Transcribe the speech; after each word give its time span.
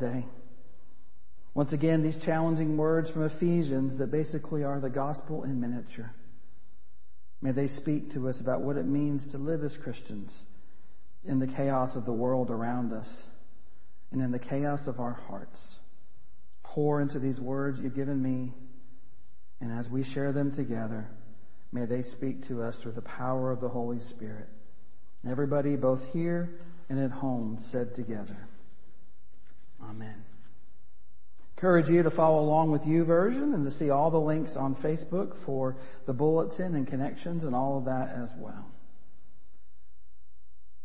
today. 0.00 0.26
Once 1.54 1.72
again, 1.72 2.02
these 2.02 2.16
challenging 2.24 2.76
words 2.76 3.10
from 3.10 3.24
Ephesians 3.24 3.98
that 3.98 4.10
basically 4.10 4.64
are 4.64 4.80
the 4.80 4.88
gospel 4.88 5.44
in 5.44 5.60
miniature. 5.60 6.10
May 7.42 7.52
they 7.52 7.66
speak 7.68 8.12
to 8.12 8.28
us 8.28 8.40
about 8.40 8.62
what 8.62 8.76
it 8.76 8.86
means 8.86 9.30
to 9.32 9.38
live 9.38 9.62
as 9.62 9.76
Christians 9.82 10.30
in 11.24 11.38
the 11.38 11.46
chaos 11.46 11.96
of 11.96 12.06
the 12.06 12.12
world 12.12 12.50
around 12.50 12.92
us 12.92 13.08
and 14.10 14.22
in 14.22 14.30
the 14.30 14.38
chaos 14.38 14.80
of 14.86 15.00
our 15.00 15.12
hearts. 15.12 15.76
Pour 16.62 17.00
into 17.00 17.18
these 17.18 17.38
words 17.38 17.78
you've 17.82 17.96
given 17.96 18.22
me, 18.22 18.54
and 19.60 19.76
as 19.76 19.88
we 19.90 20.04
share 20.04 20.32
them 20.32 20.54
together, 20.54 21.08
may 21.72 21.84
they 21.84 22.02
speak 22.02 22.46
to 22.48 22.62
us 22.62 22.76
through 22.82 22.92
the 22.92 23.02
power 23.02 23.50
of 23.50 23.60
the 23.60 23.68
Holy 23.68 24.00
Spirit. 24.00 24.48
Everybody, 25.28 25.76
both 25.76 26.00
here 26.12 26.60
and 26.88 26.98
at 26.98 27.10
home, 27.10 27.58
said 27.70 27.94
together, 27.96 28.36
Amen. 29.82 30.24
Encourage 31.56 31.88
you 31.88 32.02
to 32.02 32.10
follow 32.10 32.40
along 32.40 32.70
with 32.70 32.82
YouVersion 32.82 33.54
and 33.54 33.70
to 33.70 33.78
see 33.78 33.90
all 33.90 34.10
the 34.10 34.18
links 34.18 34.52
on 34.56 34.74
Facebook 34.76 35.34
for 35.44 35.76
the 36.06 36.12
bulletin 36.12 36.74
and 36.74 36.86
connections 36.86 37.44
and 37.44 37.54
all 37.54 37.76
of 37.76 37.84
that 37.84 38.14
as 38.16 38.28
well. 38.38 38.66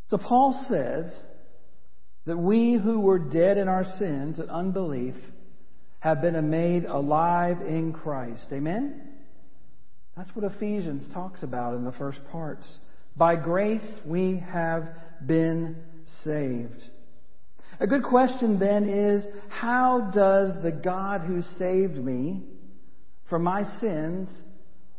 So 0.09 0.17
Paul 0.17 0.65
says 0.69 1.05
that 2.25 2.37
we 2.37 2.73
who 2.73 2.99
were 2.99 3.19
dead 3.19 3.57
in 3.57 3.67
our 3.67 3.85
sins 3.97 4.39
and 4.39 4.49
unbelief 4.49 5.15
have 5.99 6.21
been 6.21 6.49
made 6.49 6.85
alive 6.85 7.61
in 7.61 7.93
Christ. 7.93 8.45
Amen? 8.51 9.01
That's 10.15 10.29
what 10.35 10.49
Ephesians 10.51 11.11
talks 11.13 11.41
about 11.41 11.73
in 11.75 11.83
the 11.83 11.91
first 11.93 12.19
parts. 12.31 12.79
By 13.17 13.35
grace 13.35 13.99
we 14.05 14.43
have 14.51 14.89
been 15.25 15.77
saved. 16.23 16.89
A 17.79 17.87
good 17.87 18.03
question 18.03 18.59
then 18.59 18.87
is, 18.87 19.25
how 19.49 20.11
does 20.13 20.61
the 20.63 20.71
God 20.71 21.21
who 21.21 21.41
saved 21.57 21.95
me 21.95 22.43
from 23.29 23.43
my 23.43 23.63
sins 23.79 24.29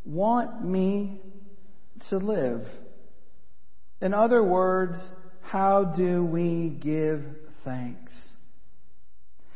want 0.04 0.64
me 0.64 1.20
to 2.10 2.18
live? 2.18 2.62
In 4.00 4.12
other 4.12 4.42
words, 4.42 4.98
how 5.42 5.94
do 5.96 6.24
we 6.24 6.68
give 6.80 7.22
thanks? 7.64 8.12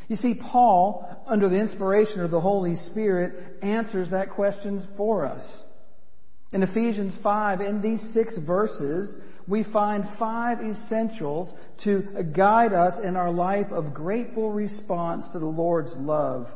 You 0.09 0.17
see, 0.17 0.35
Paul, 0.35 1.25
under 1.27 1.49
the 1.49 1.61
inspiration 1.61 2.21
of 2.21 2.31
the 2.31 2.41
Holy 2.41 2.75
Spirit, 2.75 3.59
answers 3.63 4.11
that 4.11 4.31
question 4.31 4.89
for 4.97 5.27
us. 5.27 5.43
In 6.53 6.65
Ephesians 6.65 7.15
5, 7.23 7.61
in 7.61 7.81
these 7.81 8.01
six 8.13 8.37
verses, 8.45 9.15
we 9.47 9.65
find 9.65 10.05
five 10.19 10.59
essentials 10.61 11.53
to 11.85 12.03
guide 12.37 12.73
us 12.73 13.01
in 13.03 13.17
our 13.17 13.31
life 13.31 13.71
of 13.71 13.95
grateful 13.95 14.51
response 14.51 15.25
to 15.33 15.39
the 15.39 15.47
Lord's 15.47 15.95
love 15.97 16.47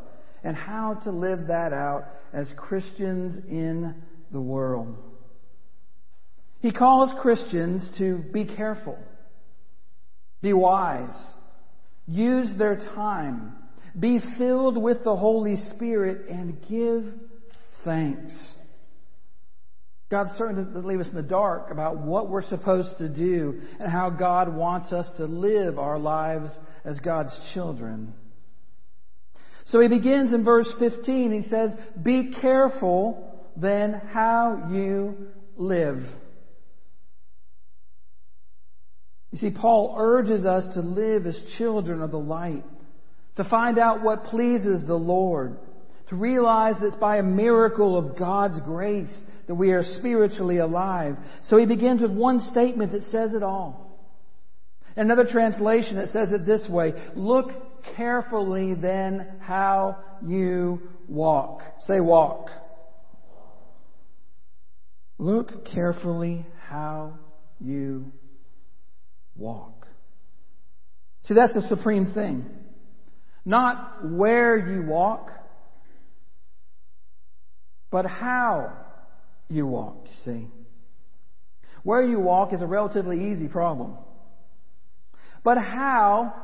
and 0.43 0.57
how 0.57 0.95
to 1.05 1.11
live 1.11 1.49
that 1.49 1.73
out 1.73 2.05
as 2.33 2.47
Christians 2.57 3.43
in 3.49 3.95
the 4.31 4.41
world. 4.41 4.97
He 6.61 6.73
calls 6.73 7.11
Christians 7.21 7.91
to 7.99 8.19
be 8.33 8.45
careful, 8.45 8.99
be 10.41 10.53
wise, 10.53 11.15
use 12.07 12.49
their 12.59 12.77
time, 12.77 13.55
be 13.99 14.19
filled 14.39 14.83
with 14.83 15.05
the 15.05 15.17
Holy 15.17 15.57
Spirit, 15.75 16.29
and 16.29 16.59
give 16.69 17.05
thanks. 17.85 18.33
God's 20.11 20.33
starting 20.35 20.73
to 20.73 20.79
leave 20.81 21.01
us 21.01 21.09
in 21.09 21.15
the 21.15 21.23
dark 21.23 21.71
about 21.71 21.99
what 21.99 22.29
we're 22.29 22.43
supposed 22.43 22.99
to 22.99 23.09
do 23.09 23.61
and 23.81 23.91
how 23.91 24.11
God 24.11 24.55
wants 24.55 24.93
us 24.93 25.09
to 25.17 25.25
live 25.25 25.79
our 25.79 25.99
lives 25.99 26.51
as 26.85 27.01
God's 27.01 27.33
children. 27.55 28.13
So 29.67 29.81
he 29.81 29.89
begins 29.89 30.33
in 30.33 30.45
verse 30.45 30.71
15. 30.79 31.43
He 31.43 31.49
says, 31.49 31.71
Be 32.03 32.35
careful 32.41 33.35
then 33.57 33.95
how 34.13 34.69
you 34.71 35.29
live. 35.57 35.99
You 39.33 39.39
see, 39.39 39.51
Paul 39.51 39.97
urges 39.99 40.45
us 40.45 40.75
to 40.75 40.81
live 40.81 41.27
as 41.27 41.41
children 41.59 42.03
of 42.03 42.11
the 42.11 42.19
light, 42.19 42.65
to 43.37 43.45
find 43.45 43.79
out 43.79 44.03
what 44.03 44.27
pleases 44.27 44.87
the 44.87 44.95
Lord, 44.95 45.57
to 46.09 46.15
realize 46.15 46.77
that 46.81 47.01
by 47.01 47.17
a 47.17 47.23
miracle 47.23 47.97
of 47.97 48.17
God's 48.17 48.61
grace 48.61 49.13
that 49.47 49.55
we 49.55 49.73
are 49.73 49.83
spiritually 49.83 50.59
alive. 50.59 51.17
So 51.49 51.57
he 51.57 51.67
begins 51.67 52.01
with 52.03 52.11
one 52.11 52.41
statement 52.41 52.93
that 52.93 53.03
says 53.05 53.35
it 53.35 53.43
all. 53.43 53.85
Another 54.97 55.27
translation 55.31 55.97
that 55.97 56.11
says 56.11 56.33
it 56.33 56.47
this 56.47 56.69
way 56.69 56.93
Look 57.17 57.51
carefully 57.97 58.75
then 58.75 59.41
how 59.41 59.99
you 60.27 60.81
walk. 61.09 61.63
Say 61.87 62.01
walk. 62.01 62.51
Look 65.19 65.67
carefully 65.67 66.45
how 66.69 67.15
you 67.61 68.13
walk. 69.37 69.87
See, 71.27 71.35
that's 71.35 71.55
the 71.55 71.63
supreme 71.63 72.13
thing. 72.13 72.47
Not 73.45 74.11
where 74.11 74.57
you 74.57 74.83
walk, 74.83 75.31
but 77.91 78.07
how 78.07 78.84
you 79.49 79.67
walk, 79.67 80.07
you 80.07 80.17
see. 80.25 80.49
Where 81.83 82.03
you 82.03 82.19
walk 82.19 82.53
is 82.53 82.63
a 82.63 82.67
relatively 82.67 83.33
easy 83.33 83.49
problem. 83.49 83.97
But 85.43 85.59
how 85.59 86.35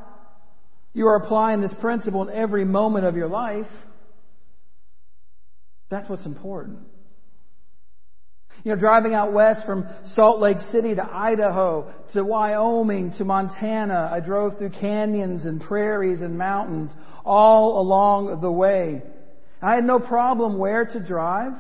you 0.92 1.06
are 1.08 1.16
applying 1.16 1.60
this 1.60 1.72
principle 1.80 2.28
in 2.28 2.34
every 2.34 2.64
moment 2.64 3.06
of 3.06 3.16
your 3.16 3.28
life, 3.28 3.66
that's 5.88 6.08
what's 6.08 6.26
important. 6.26 6.80
You 8.64 8.72
know, 8.72 8.78
driving 8.78 9.14
out 9.14 9.32
west 9.32 9.64
from 9.64 9.88
Salt 10.14 10.40
Lake 10.40 10.58
City 10.70 10.94
to 10.94 11.02
Idaho 11.02 11.94
to 12.12 12.22
Wyoming 12.22 13.14
to 13.16 13.24
Montana, 13.24 14.10
I 14.12 14.20
drove 14.20 14.58
through 14.58 14.70
canyons 14.70 15.46
and 15.46 15.60
prairies 15.60 16.20
and 16.20 16.36
mountains 16.36 16.90
all 17.24 17.80
along 17.80 18.40
the 18.42 18.52
way. 18.52 19.02
I 19.62 19.74
had 19.76 19.84
no 19.84 19.98
problem 19.98 20.58
where 20.58 20.84
to 20.84 21.00
drive. 21.00 21.52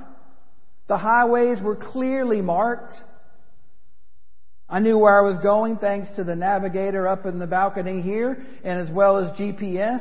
The 0.90 0.98
highways 0.98 1.62
were 1.62 1.76
clearly 1.76 2.42
marked. 2.42 2.92
I 4.68 4.80
knew 4.80 4.98
where 4.98 5.16
I 5.16 5.22
was 5.22 5.38
going 5.38 5.76
thanks 5.76 6.08
to 6.16 6.24
the 6.24 6.34
navigator 6.34 7.06
up 7.06 7.26
in 7.26 7.38
the 7.38 7.46
balcony 7.46 8.02
here 8.02 8.44
and 8.64 8.80
as 8.80 8.92
well 8.92 9.18
as 9.18 9.38
GPS. 9.38 10.00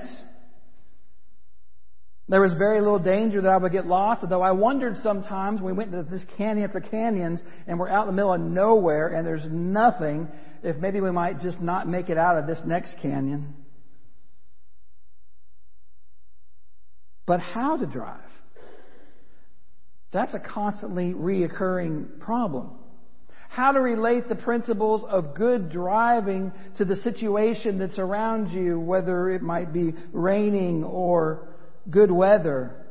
There 2.27 2.41
was 2.41 2.55
very 2.55 2.81
little 2.81 2.97
danger 2.97 3.39
that 3.39 3.49
I 3.49 3.57
would 3.57 3.71
get 3.71 3.85
lost, 3.85 4.23
although 4.23 4.41
I 4.41 4.49
wondered 4.49 4.97
sometimes 5.03 5.61
when 5.61 5.75
we 5.75 5.77
went 5.77 5.91
to 5.91 6.01
this 6.01 6.25
canyon 6.37 6.65
after 6.65 6.79
canyons 6.81 7.39
and 7.67 7.77
we're 7.77 7.89
out 7.89 8.07
in 8.07 8.15
the 8.15 8.15
middle 8.15 8.33
of 8.33 8.41
nowhere 8.41 9.09
and 9.09 9.27
there's 9.27 9.45
nothing, 9.45 10.27
if 10.63 10.77
maybe 10.77 11.01
we 11.01 11.11
might 11.11 11.39
just 11.41 11.61
not 11.61 11.87
make 11.87 12.09
it 12.09 12.17
out 12.17 12.39
of 12.39 12.47
this 12.47 12.61
next 12.65 12.95
canyon. 12.99 13.53
But 17.27 17.41
how 17.41 17.77
to 17.77 17.85
drive? 17.85 18.28
That's 20.11 20.33
a 20.33 20.39
constantly 20.39 21.13
reoccurring 21.13 22.19
problem. 22.19 22.71
How 23.49 23.71
to 23.71 23.79
relate 23.79 24.29
the 24.29 24.35
principles 24.35 25.03
of 25.09 25.35
good 25.35 25.71
driving 25.71 26.51
to 26.77 26.85
the 26.85 26.95
situation 26.97 27.79
that's 27.79 27.99
around 27.99 28.51
you, 28.51 28.79
whether 28.79 29.29
it 29.29 29.41
might 29.41 29.73
be 29.73 29.93
raining 30.11 30.83
or 30.83 31.47
good 31.89 32.11
weather 32.11 32.85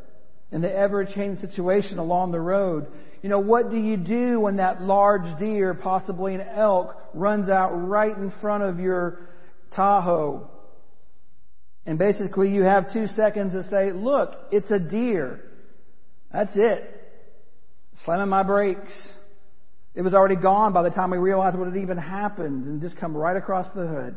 and 0.50 0.62
the 0.62 0.70
ever 0.70 1.04
changing 1.04 1.38
situation 1.38 1.98
along 1.98 2.32
the 2.32 2.40
road. 2.40 2.86
You 3.22 3.28
know, 3.28 3.40
what 3.40 3.70
do 3.70 3.76
you 3.76 3.96
do 3.96 4.40
when 4.40 4.56
that 4.56 4.82
large 4.82 5.38
deer, 5.38 5.74
possibly 5.74 6.34
an 6.34 6.40
elk, 6.40 6.96
runs 7.14 7.48
out 7.48 7.70
right 7.70 8.16
in 8.16 8.32
front 8.40 8.64
of 8.64 8.78
your 8.78 9.28
Tahoe? 9.74 10.48
And 11.84 11.98
basically 11.98 12.50
you 12.50 12.62
have 12.62 12.92
two 12.92 13.06
seconds 13.06 13.54
to 13.54 13.68
say, 13.70 13.92
look, 13.92 14.36
it's 14.50 14.70
a 14.70 14.78
deer. 14.78 15.40
That's 16.32 16.52
it. 16.54 16.97
Slamming 18.04 18.28
my 18.28 18.42
brakes. 18.42 18.92
It 19.94 20.02
was 20.02 20.14
already 20.14 20.36
gone 20.36 20.72
by 20.72 20.82
the 20.82 20.90
time 20.90 21.10
we 21.10 21.18
realized 21.18 21.58
what 21.58 21.66
had 21.66 21.76
even 21.76 21.98
happened 21.98 22.66
and 22.66 22.80
just 22.80 22.96
come 22.96 23.16
right 23.16 23.36
across 23.36 23.66
the 23.74 23.86
hood. 23.86 24.14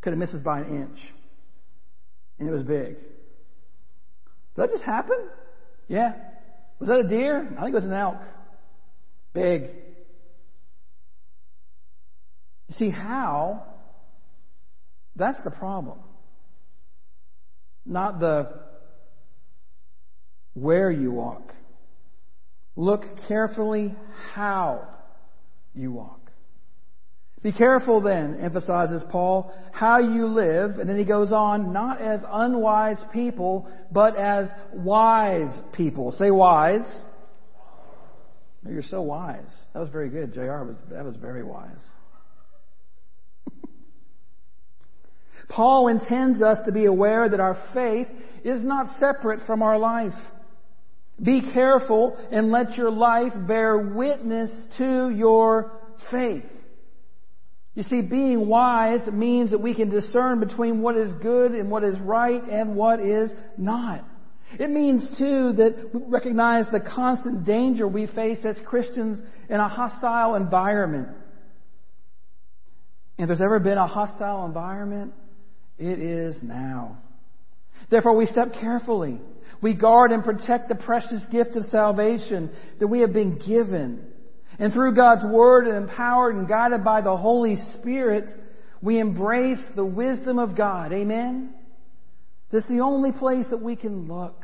Could 0.00 0.10
have 0.12 0.18
missed 0.18 0.34
us 0.34 0.42
by 0.42 0.60
an 0.60 0.82
inch. 0.82 0.98
And 2.38 2.48
it 2.48 2.52
was 2.52 2.62
big. 2.62 2.96
Did 2.96 4.56
that 4.56 4.70
just 4.70 4.82
happen? 4.82 5.16
Yeah. 5.88 6.14
Was 6.78 6.88
that 6.88 6.98
a 7.00 7.08
deer? 7.08 7.54
I 7.56 7.62
think 7.62 7.72
it 7.72 7.76
was 7.76 7.84
an 7.84 7.92
elk. 7.92 8.18
Big. 9.32 9.70
You 12.68 12.74
see 12.74 12.90
how? 12.90 13.62
That's 15.14 15.38
the 15.44 15.50
problem. 15.50 15.98
Not 17.84 18.18
the 18.18 18.52
where 20.54 20.90
you 20.90 21.12
walk. 21.12 21.52
Look 22.76 23.04
carefully 23.26 23.94
how 24.34 24.86
you 25.74 25.92
walk. 25.92 26.20
Be 27.42 27.52
careful 27.52 28.00
then, 28.00 28.38
emphasizes 28.40 29.02
Paul, 29.10 29.54
how 29.72 29.98
you 29.98 30.26
live, 30.26 30.72
and 30.78 30.88
then 30.88 30.98
he 30.98 31.04
goes 31.04 31.32
on, 31.32 31.72
not 31.72 32.00
as 32.00 32.20
unwise 32.28 32.98
people, 33.12 33.70
but 33.92 34.16
as 34.16 34.48
wise 34.72 35.56
people. 35.72 36.12
Say 36.12 36.30
wise. 36.30 36.86
You're 38.68 38.82
so 38.82 39.02
wise. 39.02 39.54
That 39.74 39.80
was 39.80 39.90
very 39.90 40.10
good, 40.10 40.34
JR. 40.34 40.64
Was, 40.64 40.76
that 40.90 41.04
was 41.04 41.14
very 41.16 41.44
wise. 41.44 41.78
Paul 45.48 45.88
intends 45.88 46.42
us 46.42 46.58
to 46.66 46.72
be 46.72 46.86
aware 46.86 47.28
that 47.28 47.38
our 47.38 47.56
faith 47.72 48.08
is 48.44 48.64
not 48.64 48.98
separate 48.98 49.46
from 49.46 49.62
our 49.62 49.78
life. 49.78 50.14
Be 51.22 51.50
careful 51.52 52.16
and 52.30 52.50
let 52.50 52.76
your 52.76 52.90
life 52.90 53.32
bear 53.46 53.78
witness 53.78 54.50
to 54.78 55.10
your 55.10 55.72
faith. 56.10 56.44
You 57.74 57.82
see, 57.84 58.00
being 58.00 58.48
wise 58.48 59.06
means 59.10 59.50
that 59.50 59.60
we 59.60 59.74
can 59.74 59.90
discern 59.90 60.40
between 60.40 60.80
what 60.80 60.96
is 60.96 61.12
good 61.22 61.52
and 61.52 61.70
what 61.70 61.84
is 61.84 61.98
right 62.00 62.42
and 62.42 62.74
what 62.74 63.00
is 63.00 63.30
not. 63.58 64.04
It 64.58 64.70
means, 64.70 65.08
too, 65.18 65.52
that 65.54 65.90
we 65.92 66.00
recognize 66.06 66.66
the 66.70 66.80
constant 66.80 67.44
danger 67.44 67.86
we 67.86 68.06
face 68.06 68.38
as 68.44 68.56
Christians 68.64 69.20
in 69.50 69.60
a 69.60 69.68
hostile 69.68 70.36
environment. 70.36 71.08
If 73.18 73.26
there's 73.26 73.40
ever 73.40 73.58
been 73.58 73.78
a 73.78 73.86
hostile 73.86 74.46
environment, 74.46 75.12
it 75.78 75.98
is 75.98 76.36
now. 76.42 76.98
Therefore, 77.90 78.16
we 78.16 78.26
step 78.26 78.52
carefully. 78.58 79.20
We 79.60 79.74
guard 79.74 80.12
and 80.12 80.24
protect 80.24 80.68
the 80.68 80.74
precious 80.74 81.22
gift 81.30 81.56
of 81.56 81.64
salvation 81.66 82.50
that 82.78 82.86
we 82.86 83.00
have 83.00 83.12
been 83.12 83.38
given. 83.38 84.06
And 84.58 84.72
through 84.72 84.94
God's 84.94 85.24
Word 85.24 85.66
and 85.66 85.76
empowered 85.76 86.34
and 86.34 86.48
guided 86.48 86.84
by 86.84 87.00
the 87.00 87.16
Holy 87.16 87.56
Spirit, 87.74 88.30
we 88.80 89.00
embrace 89.00 89.62
the 89.74 89.84
wisdom 89.84 90.38
of 90.38 90.56
God. 90.56 90.92
Amen? 90.92 91.54
That's 92.50 92.68
the 92.68 92.80
only 92.80 93.12
place 93.12 93.46
that 93.50 93.60
we 93.62 93.76
can 93.76 94.08
look 94.08 94.42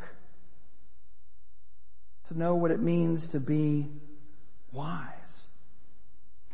to 2.29 2.39
know 2.39 2.57
what 2.57 2.71
it 2.71 2.81
means 2.81 3.27
to 3.33 3.41
be 3.41 3.89
wise. 4.73 5.09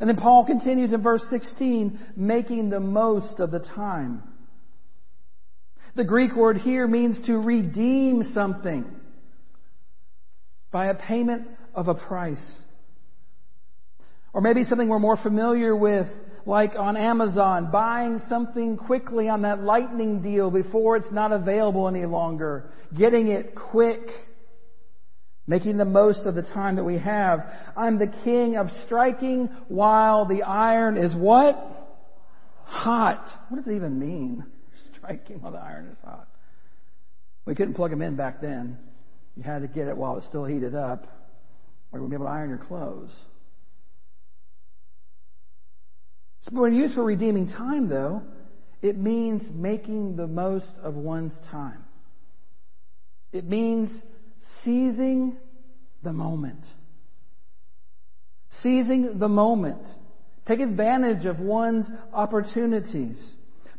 And 0.01 0.09
then 0.09 0.17
Paul 0.17 0.45
continues 0.45 0.93
in 0.93 1.03
verse 1.03 1.25
16, 1.31 1.99
making 2.17 2.71
the 2.71 2.81
most 2.81 3.41
of 3.41 3.51
the 3.51 3.61
time. 3.61 4.23
The 5.99 6.05
Greek 6.05 6.37
word 6.37 6.59
here 6.59 6.87
means 6.87 7.21
to 7.27 7.37
redeem 7.37 8.31
something 8.33 8.85
by 10.71 10.87
a 10.87 10.95
payment 10.95 11.49
of 11.75 11.89
a 11.89 11.95
price. 11.95 12.63
Or 14.33 14.41
maybe 14.41 14.63
something 14.63 14.89
we're 14.89 15.01
more 15.01 15.17
familiar 15.17 15.75
with, 15.75 16.07
like 16.47 16.77
on 16.79 16.97
Amazon, 16.97 17.73
buying 17.73 18.23
something 18.29 18.77
quickly 18.77 19.29
on 19.29 19.43
that 19.43 19.65
lightning 19.65 20.23
deal 20.23 20.53
before 20.53 20.97
it's 20.97 21.11
not 21.11 21.33
available 21.33 21.89
any 21.89 22.07
longer. 22.07 22.71
Getting 22.97 23.27
it 23.27 23.57
quick. 23.57 24.07
Making 25.49 25.79
the 25.79 25.85
most 25.85 26.27
of 26.27 26.37
the 26.37 26.43
time 26.43 26.77
that 26.77 26.85
we 26.85 26.99
have. 26.99 27.41
I'm 27.77 27.99
the 27.99 28.15
king 28.23 28.57
of 28.57 28.69
striking 28.87 29.49
while 29.67 30.27
the 30.27 30.45
iron 30.45 30.97
is 30.97 31.13
what? 31.13 31.57
Hot. 32.67 33.27
What 33.49 33.57
does 33.57 33.67
it 33.67 33.75
even 33.75 33.99
mean? 33.99 34.45
Striking 35.09 35.41
while 35.41 35.53
the 35.53 35.59
iron 35.59 35.87
is 35.87 35.99
hot. 36.05 36.29
We 37.47 37.55
couldn't 37.55 37.75
plug 37.75 37.91
them 37.91 38.03
in 38.03 38.17
back 38.17 38.41
then. 38.41 38.79
You 39.37 39.43
had 39.43 39.63
to 39.63 39.69
get 39.69 39.89
it 39.89 39.97
while 39.97 40.17
it's 40.19 40.27
still 40.27 40.45
heated 40.45 40.75
up, 40.75 41.05
or 41.93 41.99
you 41.99 42.03
wouldn't 42.03 42.11
be 42.11 42.17
able 42.17 42.27
to 42.27 42.31
iron 42.31 42.51
your 42.51 42.59
clothes. 42.59 43.11
So 46.43 46.61
when 46.61 46.75
used 46.75 46.95
for 46.95 47.05
redeeming 47.05 47.49
time, 47.49 47.89
though, 47.89 48.23
it 48.83 48.97
means 48.99 49.43
making 49.53 50.17
the 50.17 50.27
most 50.27 50.71
of 50.83 50.95
one's 50.95 51.33
time. 51.51 51.85
It 53.33 53.45
means 53.45 53.91
seizing 54.63 55.37
the 56.03 56.13
moment. 56.13 56.65
Seizing 58.63 59.19
the 59.19 59.29
moment. 59.29 59.87
Take 60.47 60.61
advantage 60.61 61.27
of 61.27 61.41
one's 61.41 61.87
opportunities. 62.13 63.35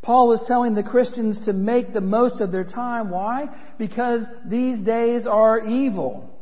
Paul 0.09 0.33
is 0.33 0.41
telling 0.47 0.73
the 0.73 0.81
Christians 0.81 1.39
to 1.45 1.53
make 1.53 1.93
the 1.93 2.01
most 2.01 2.41
of 2.41 2.51
their 2.51 2.63
time. 2.63 3.11
Why? 3.11 3.45
Because 3.77 4.23
these 4.43 4.79
days 4.79 5.27
are 5.27 5.59
evil. 5.59 6.35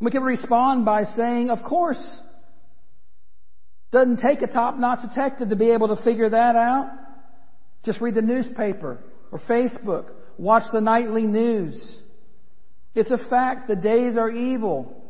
We 0.00 0.10
can 0.10 0.24
respond 0.24 0.84
by 0.84 1.04
saying, 1.04 1.50
of 1.50 1.62
course. 1.62 2.04
Doesn't 3.92 4.18
take 4.18 4.42
a 4.42 4.48
top-notch 4.48 5.08
detective 5.08 5.50
to 5.50 5.54
be 5.54 5.70
able 5.70 5.94
to 5.94 6.02
figure 6.02 6.28
that 6.28 6.56
out. 6.56 6.90
Just 7.84 8.00
read 8.00 8.16
the 8.16 8.22
newspaper 8.22 8.98
or 9.30 9.38
Facebook. 9.48 10.06
Watch 10.36 10.64
the 10.72 10.80
nightly 10.80 11.22
news. 11.22 12.00
It's 12.96 13.12
a 13.12 13.28
fact 13.30 13.68
the 13.68 13.76
days 13.76 14.16
are 14.16 14.28
evil. 14.28 15.04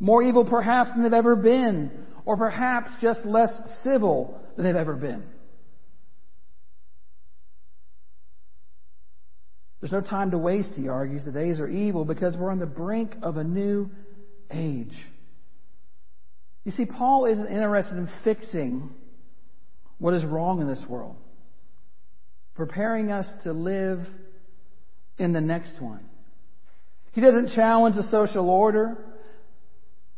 More 0.00 0.24
evil 0.24 0.44
perhaps 0.44 0.90
than 0.90 1.04
they've 1.04 1.12
ever 1.12 1.36
been. 1.36 1.92
Or 2.24 2.36
perhaps 2.36 2.90
just 3.00 3.24
less 3.24 3.52
civil 3.84 4.40
than 4.56 4.66
they've 4.66 4.74
ever 4.74 4.96
been. 4.96 5.22
There's 9.84 9.92
no 9.92 10.00
time 10.00 10.30
to 10.30 10.38
waste, 10.38 10.70
he 10.76 10.88
argues. 10.88 11.26
The 11.26 11.30
days 11.30 11.60
are 11.60 11.68
evil 11.68 12.06
because 12.06 12.34
we're 12.38 12.50
on 12.50 12.58
the 12.58 12.64
brink 12.64 13.16
of 13.22 13.36
a 13.36 13.44
new 13.44 13.90
age. 14.50 14.94
You 16.64 16.72
see, 16.72 16.86
Paul 16.86 17.26
isn't 17.26 17.46
interested 17.46 17.98
in 17.98 18.08
fixing 18.24 18.88
what 19.98 20.14
is 20.14 20.24
wrong 20.24 20.62
in 20.62 20.66
this 20.66 20.82
world, 20.88 21.16
preparing 22.54 23.12
us 23.12 23.26
to 23.42 23.52
live 23.52 23.98
in 25.18 25.34
the 25.34 25.42
next 25.42 25.74
one. 25.82 26.08
He 27.12 27.20
doesn't 27.20 27.50
challenge 27.54 27.96
the 27.96 28.04
social 28.04 28.48
order, 28.48 28.96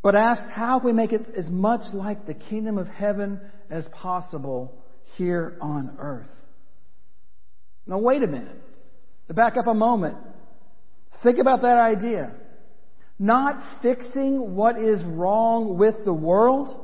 but 0.01 0.15
asks 0.15 0.49
how 0.53 0.79
we 0.79 0.93
make 0.93 1.11
it 1.11 1.23
as 1.35 1.49
much 1.49 1.93
like 1.93 2.25
the 2.25 2.35
kingdom 2.35 2.77
of 2.77 2.87
heaven 2.87 3.41
as 3.69 3.85
possible 3.87 4.81
here 5.17 5.57
on 5.59 5.97
earth. 5.99 6.29
Now, 7.85 7.97
wait 7.97 8.23
a 8.23 8.27
minute. 8.27 8.61
To 9.27 9.33
back 9.33 9.57
up 9.57 9.67
a 9.67 9.73
moment, 9.73 10.17
think 11.23 11.39
about 11.39 11.61
that 11.61 11.77
idea. 11.77 12.31
Not 13.19 13.81
fixing 13.81 14.55
what 14.55 14.77
is 14.77 15.03
wrong 15.03 15.77
with 15.77 15.95
the 16.05 16.13
world, 16.13 16.75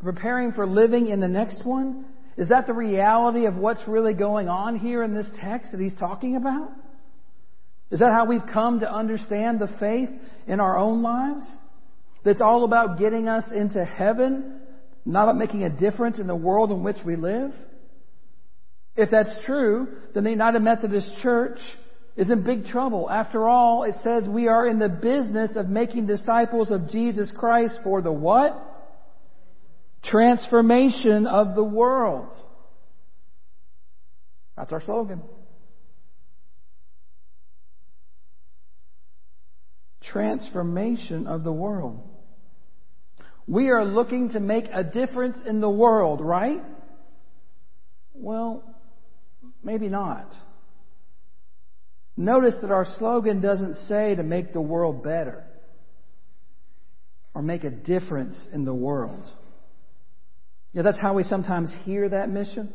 preparing 0.00 0.52
for 0.52 0.66
living 0.66 1.06
in 1.06 1.20
the 1.20 1.28
next 1.28 1.64
one. 1.64 2.04
Is 2.36 2.48
that 2.48 2.66
the 2.66 2.72
reality 2.72 3.46
of 3.46 3.56
what's 3.56 3.82
really 3.86 4.14
going 4.14 4.48
on 4.48 4.78
here 4.78 5.02
in 5.02 5.14
this 5.14 5.30
text 5.40 5.72
that 5.72 5.80
he's 5.80 5.94
talking 5.94 6.36
about? 6.36 6.70
Is 7.90 8.00
that 8.00 8.12
how 8.12 8.26
we've 8.26 8.46
come 8.52 8.80
to 8.80 8.90
understand 8.90 9.58
the 9.58 9.68
faith 9.78 10.10
in 10.46 10.60
our 10.60 10.76
own 10.76 11.02
lives? 11.02 11.44
That's 12.24 12.40
all 12.40 12.64
about 12.64 12.98
getting 12.98 13.28
us 13.28 13.44
into 13.52 13.84
heaven, 13.84 14.60
not 15.04 15.24
about 15.24 15.36
making 15.36 15.64
a 15.64 15.70
difference 15.70 16.18
in 16.18 16.26
the 16.26 16.36
world 16.36 16.70
in 16.70 16.82
which 16.82 16.98
we 17.04 17.16
live? 17.16 17.52
If 19.00 19.10
that's 19.10 19.34
true, 19.46 19.88
then 20.12 20.24
the 20.24 20.30
United 20.30 20.60
Methodist 20.60 21.10
Church 21.22 21.58
is 22.18 22.30
in 22.30 22.44
big 22.44 22.66
trouble. 22.66 23.08
After 23.08 23.48
all, 23.48 23.84
it 23.84 23.94
says 24.02 24.28
we 24.28 24.46
are 24.46 24.68
in 24.68 24.78
the 24.78 24.90
business 24.90 25.56
of 25.56 25.70
making 25.70 26.06
disciples 26.06 26.70
of 26.70 26.90
Jesus 26.90 27.32
Christ 27.34 27.78
for 27.82 28.02
the 28.02 28.12
what? 28.12 28.62
Transformation 30.04 31.26
of 31.26 31.54
the 31.54 31.64
world. 31.64 32.36
That's 34.54 34.70
our 34.70 34.82
slogan. 34.82 35.22
Transformation 40.02 41.26
of 41.26 41.42
the 41.42 41.52
world. 41.52 42.06
We 43.46 43.70
are 43.70 43.82
looking 43.82 44.32
to 44.32 44.40
make 44.40 44.66
a 44.70 44.84
difference 44.84 45.38
in 45.46 45.62
the 45.62 45.70
world, 45.70 46.20
right? 46.20 46.62
Well, 48.12 48.62
Maybe 49.62 49.88
not. 49.88 50.32
Notice 52.16 52.54
that 52.62 52.70
our 52.70 52.86
slogan 52.98 53.40
doesn't 53.40 53.86
say 53.86 54.14
to 54.14 54.22
make 54.22 54.52
the 54.52 54.60
world 54.60 55.02
better 55.02 55.44
or 57.34 57.42
make 57.42 57.64
a 57.64 57.70
difference 57.70 58.46
in 58.52 58.64
the 58.64 58.74
world. 58.74 59.24
Yeah, 60.72 60.82
that's 60.82 61.00
how 61.00 61.14
we 61.14 61.24
sometimes 61.24 61.74
hear 61.84 62.08
that 62.08 62.28
mission. 62.28 62.72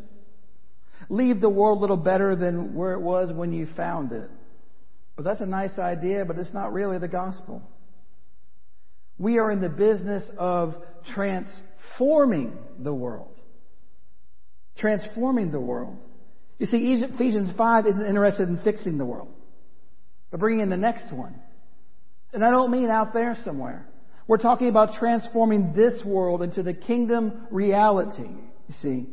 Leave 1.09 1.41
the 1.41 1.49
world 1.49 1.77
a 1.77 1.81
little 1.81 1.97
better 1.97 2.35
than 2.35 2.73
where 2.73 2.93
it 2.93 3.01
was 3.01 3.31
when 3.33 3.53
you 3.53 3.67
found 3.75 4.11
it. 4.11 4.29
But 5.15 5.23
that's 5.23 5.41
a 5.41 5.45
nice 5.45 5.77
idea, 5.77 6.25
but 6.25 6.37
it's 6.37 6.53
not 6.53 6.73
really 6.73 6.97
the 6.97 7.07
gospel. 7.07 7.61
We 9.17 9.37
are 9.37 9.51
in 9.51 9.61
the 9.61 9.69
business 9.69 10.23
of 10.37 10.75
transforming 11.13 12.57
the 12.79 12.93
world. 12.93 13.33
Transforming 14.77 15.51
the 15.51 15.59
world. 15.59 15.97
You 16.57 16.65
see, 16.67 16.77
Ephesians 16.77 17.51
5 17.57 17.85
isn't 17.85 18.05
interested 18.05 18.47
in 18.47 18.57
fixing 18.63 18.97
the 18.97 19.05
world, 19.05 19.27
but 20.31 20.39
bringing 20.39 20.61
in 20.61 20.69
the 20.69 20.77
next 20.77 21.11
one. 21.13 21.35
And 22.33 22.43
I 22.43 22.49
don't 22.49 22.71
mean 22.71 22.89
out 22.89 23.13
there 23.13 23.37
somewhere. 23.43 23.87
We're 24.27 24.37
talking 24.37 24.69
about 24.69 24.93
transforming 24.97 25.73
this 25.75 26.03
world 26.03 26.41
into 26.41 26.63
the 26.63 26.73
kingdom 26.73 27.47
reality, 27.51 28.23
you 28.23 28.75
see. 28.81 29.07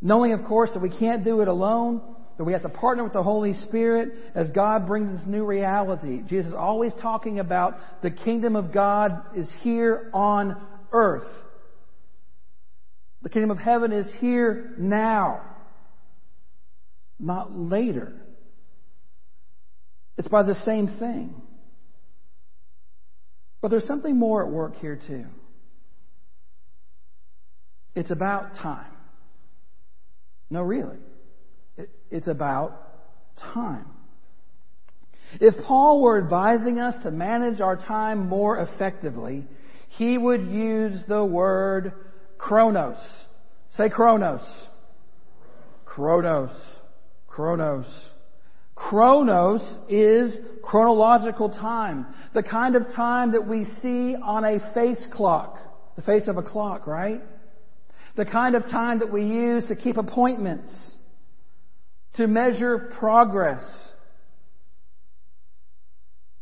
Knowing, 0.00 0.32
of 0.32 0.44
course, 0.44 0.70
that 0.74 0.80
we 0.80 0.90
can't 0.90 1.24
do 1.24 1.40
it 1.40 1.48
alone, 1.48 2.00
that 2.38 2.44
we 2.44 2.52
have 2.52 2.62
to 2.62 2.68
partner 2.68 3.04
with 3.04 3.12
the 3.12 3.22
Holy 3.22 3.52
Spirit 3.52 4.12
as 4.34 4.50
God 4.50 4.86
brings 4.86 5.10
this 5.10 5.26
new 5.26 5.44
reality. 5.44 6.22
Jesus 6.28 6.48
is 6.48 6.54
always 6.54 6.92
talking 7.00 7.38
about 7.38 7.76
the 8.02 8.10
kingdom 8.10 8.56
of 8.56 8.72
God 8.72 9.22
is 9.36 9.48
here 9.60 10.10
on 10.12 10.60
earth. 10.92 11.28
The 13.22 13.28
kingdom 13.28 13.50
of 13.50 13.58
heaven 13.58 13.92
is 13.92 14.06
here 14.18 14.74
now, 14.78 15.42
not 17.22 17.56
later. 17.56 18.12
It's 20.18 20.28
by 20.28 20.42
the 20.42 20.54
same 20.54 20.88
thing. 20.98 21.40
But 23.62 23.70
there's 23.70 23.86
something 23.86 24.18
more 24.18 24.44
at 24.44 24.50
work 24.50 24.76
here, 24.80 25.00
too. 25.06 25.24
It's 27.94 28.10
about 28.10 28.56
time. 28.56 28.90
No, 30.50 30.62
really. 30.62 30.98
It's 32.10 32.26
about 32.26 32.76
time. 33.54 33.86
If 35.40 35.54
Paul 35.64 36.02
were 36.02 36.22
advising 36.22 36.78
us 36.78 36.94
to 37.04 37.10
manage 37.10 37.60
our 37.60 37.76
time 37.76 38.28
more 38.28 38.58
effectively, 38.58 39.46
he 39.96 40.18
would 40.18 40.42
use 40.42 41.00
the 41.08 41.24
word 41.24 41.92
chronos. 42.36 42.98
Say 43.76 43.88
chronos. 43.88 44.42
Chronos. 45.86 46.50
Chronos. 47.34 47.86
Chronos 48.74 49.78
is 49.88 50.36
chronological 50.62 51.48
time. 51.48 52.06
The 52.34 52.42
kind 52.42 52.76
of 52.76 52.88
time 52.94 53.32
that 53.32 53.48
we 53.48 53.64
see 53.80 54.14
on 54.14 54.44
a 54.44 54.74
face 54.74 55.06
clock. 55.14 55.56
The 55.96 56.02
face 56.02 56.28
of 56.28 56.36
a 56.36 56.42
clock, 56.42 56.86
right? 56.86 57.22
The 58.16 58.26
kind 58.26 58.54
of 58.54 58.64
time 58.64 58.98
that 58.98 59.10
we 59.10 59.24
use 59.24 59.64
to 59.68 59.76
keep 59.76 59.96
appointments. 59.96 60.92
To 62.16 62.26
measure 62.26 62.92
progress. 62.98 63.62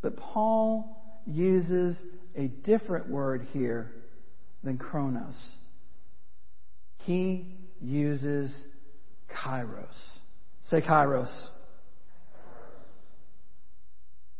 But 0.01 0.17
Paul 0.17 1.21
uses 1.25 2.01
a 2.35 2.47
different 2.47 3.09
word 3.09 3.47
here 3.53 3.93
than 4.61 4.77
chronos. 4.77 5.37
He 7.05 7.55
uses 7.79 8.53
kairos. 9.33 9.87
Say 10.71 10.79
kairos. 10.79 11.47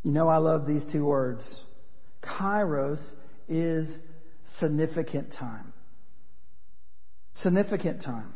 You 0.01 0.13
know, 0.13 0.29
I 0.29 0.37
love 0.37 0.65
these 0.65 0.85
two 0.89 1.03
words. 1.03 1.43
Kairos 2.23 3.01
is 3.49 3.85
significant 4.59 5.33
time. 5.37 5.73
Significant 7.35 8.01
time. 8.01 8.31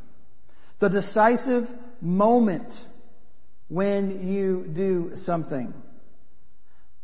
The 0.82 0.90
decisive 0.90 1.70
moment 2.02 2.68
when 3.70 4.28
you 4.28 4.70
do 4.75 5.14
something. 5.24 5.74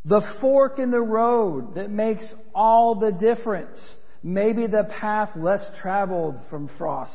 The 0.04 0.22
fork 0.42 0.78
in 0.78 0.92
the 0.92 1.00
road 1.00 1.76
that 1.76 1.90
makes 1.90 2.26
all 2.54 2.96
the 2.96 3.14
difference. 3.14 3.78
Maybe 4.24 4.68
the 4.68 4.84
path 5.00 5.30
less 5.38 5.66
traveled 5.82 6.36
from 6.50 6.70
frost. 6.78 7.14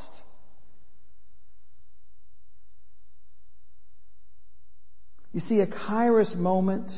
You 5.37 5.43
see, 5.43 5.61
a 5.61 5.67
kairos 5.67 6.35
moment 6.35 6.91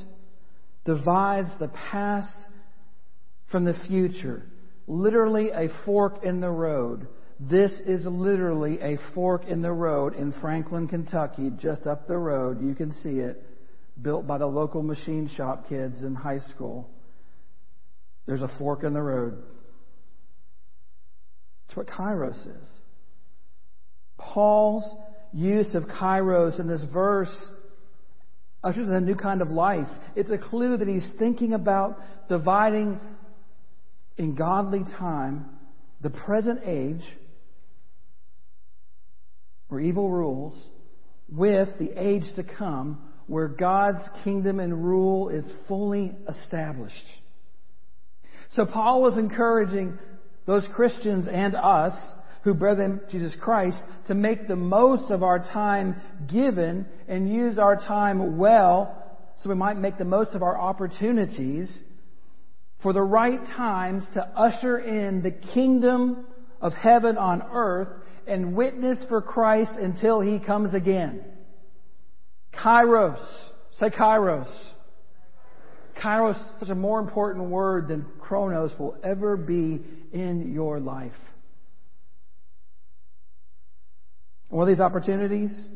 divides 0.84 1.48
the 1.58 1.66
past 1.90 2.36
from 3.50 3.64
the 3.64 3.74
future. 3.88 4.44
Literally 4.86 5.50
a 5.50 5.66
fork 5.84 6.22
in 6.22 6.40
the 6.40 6.48
road. 6.48 7.08
This 7.40 7.72
is 7.84 8.06
literally 8.06 8.78
a 8.80 8.96
fork 9.12 9.46
in 9.48 9.60
the 9.60 9.72
road 9.72 10.14
in 10.14 10.32
Franklin, 10.40 10.86
Kentucky, 10.86 11.50
just 11.60 11.88
up 11.88 12.06
the 12.06 12.16
road. 12.16 12.62
You 12.62 12.76
can 12.76 12.92
see 12.92 13.18
it, 13.18 13.42
built 14.00 14.28
by 14.28 14.38
the 14.38 14.46
local 14.46 14.84
machine 14.84 15.28
shop 15.36 15.68
kids 15.68 16.04
in 16.04 16.14
high 16.14 16.38
school. 16.38 16.88
There's 18.26 18.42
a 18.42 18.56
fork 18.56 18.84
in 18.84 18.92
the 18.92 19.02
road. 19.02 19.42
That's 21.66 21.76
what 21.76 21.88
kairos 21.88 22.38
is. 22.38 22.68
Paul's 24.16 24.84
use 25.32 25.74
of 25.74 25.86
kairos 25.86 26.60
in 26.60 26.68
this 26.68 26.84
verse 26.92 27.34
ushers 28.62 28.88
in 28.88 28.94
a 28.94 29.00
new 29.00 29.14
kind 29.14 29.42
of 29.42 29.50
life. 29.50 29.88
It's 30.16 30.30
a 30.30 30.38
clue 30.38 30.76
that 30.76 30.88
he's 30.88 31.08
thinking 31.18 31.54
about 31.54 31.98
dividing 32.28 33.00
in 34.16 34.34
godly 34.34 34.84
time 34.98 35.46
the 36.00 36.10
present 36.10 36.60
age 36.64 37.02
where 39.68 39.80
evil 39.80 40.10
rules 40.10 40.58
with 41.28 41.68
the 41.78 41.90
age 41.96 42.24
to 42.36 42.42
come 42.42 43.00
where 43.26 43.48
God's 43.48 44.02
kingdom 44.24 44.58
and 44.58 44.84
rule 44.84 45.28
is 45.28 45.44
fully 45.68 46.12
established. 46.28 46.94
So 48.54 48.64
Paul 48.64 49.02
was 49.02 49.18
encouraging 49.18 49.98
those 50.46 50.66
Christians 50.74 51.28
and 51.30 51.54
us 51.54 51.92
who 52.42 52.54
them 52.54 53.00
Jesus 53.10 53.36
Christ 53.40 53.78
to 54.06 54.14
make 54.14 54.48
the 54.48 54.56
most 54.56 55.10
of 55.10 55.22
our 55.22 55.38
time 55.38 55.96
given 56.30 56.86
and 57.08 57.28
use 57.28 57.58
our 57.58 57.76
time 57.76 58.38
well 58.38 58.94
so 59.42 59.48
we 59.48 59.54
might 59.54 59.76
make 59.76 59.98
the 59.98 60.04
most 60.04 60.34
of 60.34 60.42
our 60.42 60.58
opportunities 60.58 61.82
for 62.82 62.92
the 62.92 63.02
right 63.02 63.40
times 63.56 64.04
to 64.14 64.22
usher 64.22 64.78
in 64.78 65.22
the 65.22 65.30
kingdom 65.30 66.26
of 66.60 66.72
heaven 66.72 67.16
on 67.16 67.42
earth 67.52 67.88
and 68.26 68.54
witness 68.54 68.98
for 69.08 69.22
Christ 69.22 69.72
until 69.72 70.20
he 70.20 70.38
comes 70.38 70.74
again. 70.74 71.24
Kairos. 72.54 73.24
Say 73.80 73.90
kairos. 73.90 74.52
Kairos, 76.02 76.36
is 76.36 76.60
such 76.60 76.68
a 76.68 76.74
more 76.74 77.00
important 77.00 77.48
word 77.48 77.88
than 77.88 78.06
chronos 78.20 78.72
will 78.78 78.96
ever 79.02 79.36
be 79.36 79.80
in 80.12 80.52
your 80.52 80.78
life. 80.78 81.12
What 84.48 84.64
are 84.64 84.66
these 84.66 84.80
opportunities? 84.80 85.68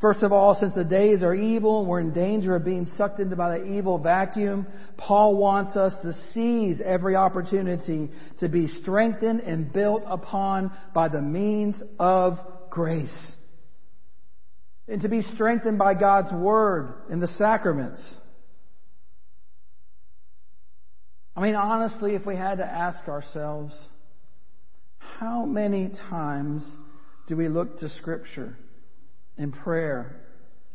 First 0.00 0.22
of 0.22 0.32
all, 0.32 0.54
since 0.54 0.74
the 0.74 0.84
days 0.84 1.22
are 1.22 1.34
evil 1.34 1.80
and 1.80 1.88
we're 1.88 2.00
in 2.00 2.12
danger 2.12 2.56
of 2.56 2.64
being 2.64 2.86
sucked 2.96 3.20
into 3.20 3.36
by 3.36 3.58
the 3.58 3.64
evil 3.66 3.98
vacuum, 3.98 4.66
Paul 4.96 5.36
wants 5.36 5.76
us 5.76 5.94
to 6.02 6.14
seize 6.32 6.80
every 6.82 7.16
opportunity 7.16 8.08
to 8.40 8.48
be 8.48 8.66
strengthened 8.66 9.40
and 9.40 9.70
built 9.70 10.02
upon 10.06 10.72
by 10.94 11.08
the 11.08 11.20
means 11.20 11.82
of 11.98 12.38
grace. 12.70 13.32
And 14.88 15.02
to 15.02 15.08
be 15.08 15.20
strengthened 15.20 15.78
by 15.78 15.94
God's 15.94 16.32
Word 16.32 16.94
and 17.10 17.22
the 17.22 17.28
sacraments. 17.28 18.02
I 21.36 21.42
mean, 21.42 21.54
honestly, 21.54 22.14
if 22.14 22.24
we 22.24 22.36
had 22.36 22.56
to 22.58 22.64
ask 22.64 23.06
ourselves, 23.06 23.74
how 24.98 25.44
many 25.44 25.90
times 26.08 26.64
do 27.30 27.36
we 27.36 27.48
look 27.48 27.78
to 27.78 27.88
Scripture 27.90 28.58
and 29.38 29.54
prayer 29.54 30.20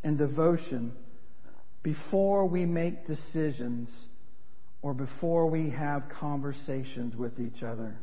and 0.06 0.18
devotion 0.18 0.94
before 1.84 2.48
we 2.48 2.66
make 2.66 3.06
decisions 3.06 3.90
or 4.82 4.94
before 4.94 5.48
we 5.48 5.70
have 5.70 6.04
conversations 6.18 7.14
with 7.14 7.42
each 7.42 7.62
other? 7.62 8.00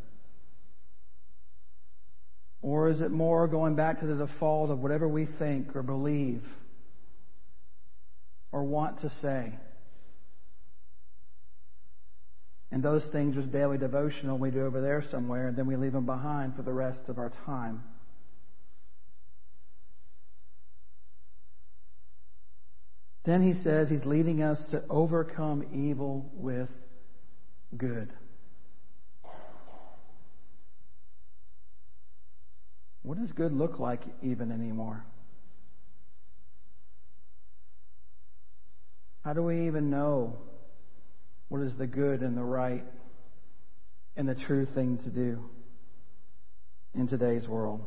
Or 2.61 2.91
is 2.91 3.01
it 3.01 3.11
more 3.11 3.49
going 3.49 3.75
back 3.75 4.01
to 4.01 4.07
the 4.07 4.27
default 4.27 4.71
of 4.71 4.81
whatever 4.81 5.09
we 5.09 5.27
think 5.39 5.75
or 5.75 5.83
believe 5.83 6.45
or 8.53 8.65
want 8.65 9.01
to 9.01 9.09
say? 9.23 9.55
And 12.71 12.83
those 12.83 13.07
things 13.13 13.35
are 13.39 13.47
daily 13.47 13.79
devotional 13.79 14.37
we 14.37 14.51
do 14.51 14.67
over 14.67 14.83
there 14.83 15.03
somewhere, 15.11 15.49
and 15.49 15.57
then 15.57 15.67
we 15.67 15.77
leave 15.77 15.93
them 15.93 16.05
behind 16.05 16.55
for 16.55 16.63
the 16.63 16.73
rest 16.73 17.01
of 17.09 17.17
our 17.17 17.33
time. 17.47 17.83
Then 23.25 23.43
he 23.43 23.53
says 23.53 23.89
he's 23.89 24.05
leading 24.05 24.43
us 24.43 24.63
to 24.73 24.83
overcome 24.91 25.65
evil 25.73 26.31
with 26.35 26.69
good. 27.77 28.13
What 33.03 33.19
does 33.19 33.33
good 33.33 33.53
look 33.53 33.79
like 33.79 34.01
even 34.23 34.51
anymore? 34.51 35.05
How 39.25 39.33
do 39.33 39.43
we 39.43 39.67
even 39.67 39.91
know 39.91 40.37
what 41.49 41.61
is 41.63 41.73
the 41.79 41.87
good 41.87 42.23
and 42.23 42.37
the 42.37 42.43
right 42.43 42.85
and 44.17 44.29
the 44.29 44.35
true 44.35 44.67
thing 44.67 44.99
to 44.99 45.11
do 45.11 45.45
in 46.95 47.07
today's 47.07 47.47
world? 47.47 47.85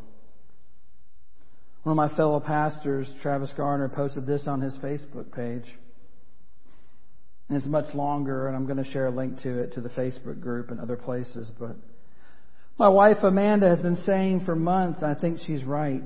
One 1.86 2.00
of 2.00 2.10
my 2.10 2.18
fellow 2.18 2.40
pastors, 2.40 3.08
Travis 3.22 3.54
Garner, 3.56 3.88
posted 3.90 4.26
this 4.26 4.48
on 4.48 4.60
his 4.60 4.76
Facebook 4.78 5.32
page. 5.32 5.72
And 7.48 7.56
it's 7.60 7.68
much 7.68 7.94
longer, 7.94 8.48
and 8.48 8.56
I'm 8.56 8.66
going 8.66 8.84
to 8.84 8.92
share 8.92 9.06
a 9.06 9.12
link 9.12 9.42
to 9.42 9.60
it 9.60 9.74
to 9.74 9.82
the 9.82 9.90
Facebook 9.90 10.42
group 10.42 10.72
and 10.72 10.80
other 10.80 10.96
places. 10.96 11.52
But 11.60 11.76
my 12.80 12.90
wife 12.90 13.18
Amanda 13.22 13.70
has 13.70 13.82
been 13.82 13.98
saying 13.98 14.46
for 14.46 14.56
months, 14.56 15.04
I 15.04 15.14
think 15.14 15.42
she's 15.46 15.64
right, 15.64 16.02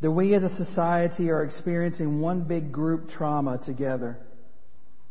that 0.00 0.10
we 0.10 0.34
as 0.34 0.42
a 0.42 0.56
society 0.56 1.28
are 1.28 1.44
experiencing 1.44 2.22
one 2.22 2.44
big 2.44 2.72
group 2.72 3.10
trauma 3.10 3.60
together. 3.62 4.16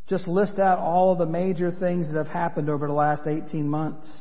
Just 0.10 0.28
list 0.28 0.58
out 0.58 0.80
all 0.80 1.12
of 1.12 1.20
the 1.20 1.28
major 1.28 1.70
things 1.70 2.08
that 2.08 2.18
have 2.18 2.34
happened 2.34 2.68
over 2.68 2.88
the 2.88 2.94
last 2.94 3.28
18 3.28 3.70
months. 3.70 4.12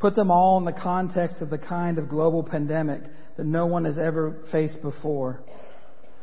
Put 0.00 0.16
them 0.16 0.30
all 0.30 0.58
in 0.58 0.66
the 0.66 0.72
context 0.78 1.40
of 1.40 1.48
the 1.48 1.56
kind 1.56 1.96
of 1.96 2.10
global 2.10 2.42
pandemic 2.42 3.00
that 3.36 3.46
no 3.46 3.66
one 3.66 3.84
has 3.84 3.98
ever 3.98 4.36
faced 4.50 4.82
before. 4.82 5.40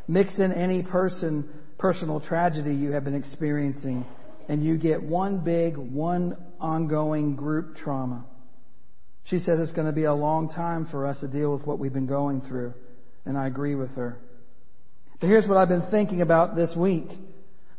Mix 0.07 0.37
in 0.39 0.51
any 0.51 0.83
person, 0.83 1.49
personal 1.77 2.19
tragedy 2.19 2.73
you 2.73 2.91
have 2.91 3.03
been 3.03 3.15
experiencing, 3.15 4.05
and 4.47 4.63
you 4.63 4.77
get 4.77 5.01
one 5.01 5.39
big, 5.43 5.77
one 5.77 6.37
ongoing 6.59 7.35
group 7.35 7.75
trauma. 7.77 8.25
She 9.25 9.37
says 9.39 9.59
it's 9.59 9.71
going 9.71 9.87
to 9.87 9.93
be 9.93 10.05
a 10.05 10.13
long 10.13 10.49
time 10.49 10.87
for 10.89 11.05
us 11.05 11.19
to 11.19 11.27
deal 11.27 11.53
with 11.55 11.65
what 11.65 11.77
we've 11.77 11.93
been 11.93 12.07
going 12.07 12.41
through, 12.41 12.73
and 13.25 13.37
I 13.37 13.45
agree 13.45 13.75
with 13.75 13.91
her. 13.91 14.17
But 15.19 15.27
here's 15.27 15.47
what 15.47 15.57
I've 15.57 15.69
been 15.69 15.89
thinking 15.91 16.21
about 16.21 16.55
this 16.55 16.73
week. 16.75 17.09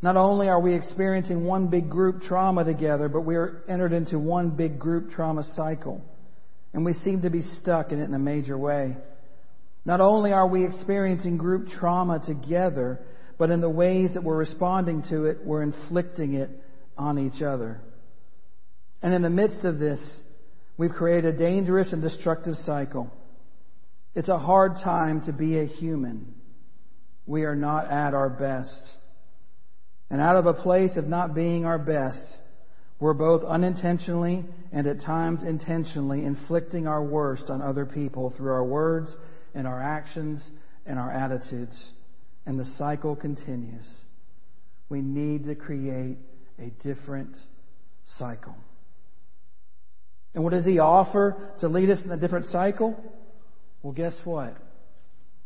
Not 0.03 0.17
only 0.17 0.49
are 0.49 0.61
we 0.61 0.75
experiencing 0.75 1.45
one 1.45 1.69
big 1.69 1.91
group 1.91 2.23
trauma 2.23 2.65
together, 2.65 3.09
but 3.09 3.23
we 3.23 3.37
are 3.37 3.63
entered 3.69 3.93
into 3.93 4.19
one 4.19 4.51
big 4.51 4.79
group 4.79 5.11
trauma 5.11 5.43
cycle. 5.55 6.03
And 6.73 6.85
we 6.85 6.93
seem 6.95 7.23
to 7.23 7.31
be 7.31 7.43
stuck 7.43 7.93
in 7.93 8.01
it 8.01 8.05
in 8.05 8.15
a 8.15 8.19
major 8.19 8.57
way. 8.57 8.97
Not 9.85 10.01
only 10.01 10.33
are 10.33 10.47
we 10.47 10.65
experiencing 10.65 11.37
group 11.37 11.69
trauma 11.69 12.23
together, 12.25 13.01
but 13.39 13.51
in 13.51 13.61
the 13.61 13.71
ways 13.71 14.15
that 14.15 14.23
we're 14.23 14.37
responding 14.37 15.03
to 15.09 15.25
it, 15.25 15.39
we're 15.45 15.63
inflicting 15.63 16.35
it 16.35 16.51
on 16.99 17.19
each 17.19 17.43
other. 17.43 17.81
And 19.03 19.15
in 19.15 19.23
the 19.23 19.31
midst 19.31 19.65
of 19.65 19.79
this, 19.79 20.01
we've 20.77 20.91
created 20.91 21.35
a 21.35 21.39
dangerous 21.39 21.93
and 21.93 22.03
destructive 22.03 22.55
cycle. 22.67 23.11
It's 24.15 24.29
a 24.29 24.39
hard 24.39 24.75
time 24.85 25.23
to 25.23 25.33
be 25.33 25.59
a 25.59 25.65
human. 25.65 26.35
We 27.27 27.45
are 27.45 27.57
not 27.57 27.91
at 27.91 28.13
our 28.13 28.29
best. 28.29 28.79
And 30.11 30.21
out 30.21 30.37
of 30.37 30.47
a 30.47 30.55
place 30.55 30.97
of 30.97 31.07
not 31.07 31.35
being 31.35 31.65
our 31.65 31.79
best, 31.79 32.25
we're 32.99 33.15
both 33.15 33.45
unintentionally 33.45 34.45
and 34.73 34.87
at 34.87 35.01
times 35.01 35.43
intentionally 35.43 36.25
inflicting 36.25 36.87
our 36.87 37.03
worst 37.03 37.49
on 37.49 37.63
other 37.63 37.87
people 37.87 38.35
through 38.37 38.53
our 38.53 38.65
words 38.65 39.17
and 39.54 39.66
our 39.66 39.83
actions 39.83 40.42
and 40.87 40.99
our 40.99 41.11
attitudes. 41.11 41.92
And 42.47 42.59
the 42.59 42.66
cycle 42.76 43.16
continues. 43.16 43.87
We 44.88 45.00
need 45.00 45.47
to 45.47 45.54
create 45.54 46.19
a 46.59 46.71
different 46.83 47.37
cycle. 48.19 48.57
And 50.35 50.45
what 50.45 50.50
does 50.52 50.64
he 50.64 50.78
offer 50.78 51.52
to 51.61 51.69
lead 51.69 51.90
us 51.90 51.99
in 52.04 52.11
a 52.11 52.16
different 52.16 52.47
cycle? 52.47 53.02
Well, 53.83 53.92
guess 53.92 54.14
what? 54.25 54.57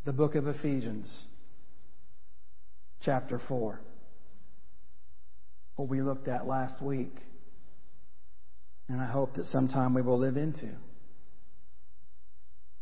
The 0.04 0.12
book 0.12 0.34
of 0.34 0.46
Ephesians, 0.46 1.10
chapter 3.02 3.40
4 3.48 3.80
what 5.76 5.88
we 5.88 6.02
looked 6.02 6.28
at 6.28 6.46
last 6.46 6.80
week. 6.80 7.14
And 8.88 9.00
I 9.00 9.06
hope 9.06 9.34
that 9.36 9.46
sometime 9.46 9.94
we 9.94 10.02
will 10.02 10.18
live 10.18 10.36
into. 10.36 10.68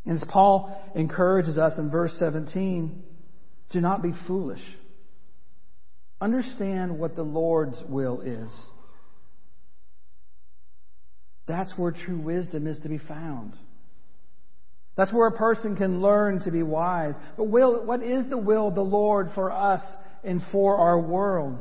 And 0.05 0.17
as 0.17 0.25
Paul 0.29 0.77
encourages 0.95 1.59
us 1.59 1.79
in 1.79 1.91
verse 1.91 2.13
17, 2.19 3.03
do 3.71 3.81
not 3.81 4.03
be 4.03 4.13
foolish. 4.27 4.63
Understand 6.21 6.99
what 6.99 7.17
the 7.17 7.23
Lord's 7.23 7.83
will 7.89 8.21
is. 8.21 8.51
That's 11.47 11.73
where 11.77 11.93
true 11.93 12.19
wisdom 12.19 12.67
is 12.67 12.79
to 12.83 12.89
be 12.89 12.99
found. 12.99 13.55
That's 14.97 15.13
where 15.13 15.27
a 15.27 15.37
person 15.37 15.75
can 15.75 16.03
learn 16.03 16.41
to 16.45 16.51
be 16.51 16.63
wise. 16.63 17.15
But 17.37 17.45
will, 17.45 17.85
what 17.87 18.03
is 18.03 18.29
the 18.29 18.39
will 18.39 18.69
of 18.69 18.75
the 18.75 18.83
Lord 18.83 19.31
for 19.35 19.51
us 19.51 19.83
and 20.23 20.43
for 20.53 20.77
our 20.77 21.01
world? 21.01 21.59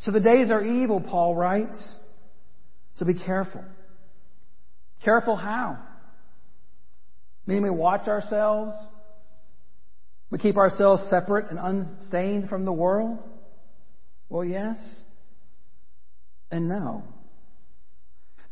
So 0.00 0.10
the 0.10 0.20
days 0.20 0.50
are 0.50 0.62
evil, 0.62 1.00
Paul 1.00 1.34
writes. 1.34 1.78
So 2.94 3.04
be 3.04 3.14
careful. 3.14 3.64
Careful 5.04 5.36
how? 5.36 5.78
Meaning 7.48 7.62
we 7.62 7.70
watch 7.70 8.06
ourselves? 8.06 8.76
We 10.30 10.36
keep 10.36 10.58
ourselves 10.58 11.02
separate 11.08 11.46
and 11.48 11.58
unstained 11.58 12.50
from 12.50 12.66
the 12.66 12.72
world? 12.72 13.20
Well, 14.28 14.44
yes 14.44 14.76
and 16.50 16.68
no. 16.68 17.04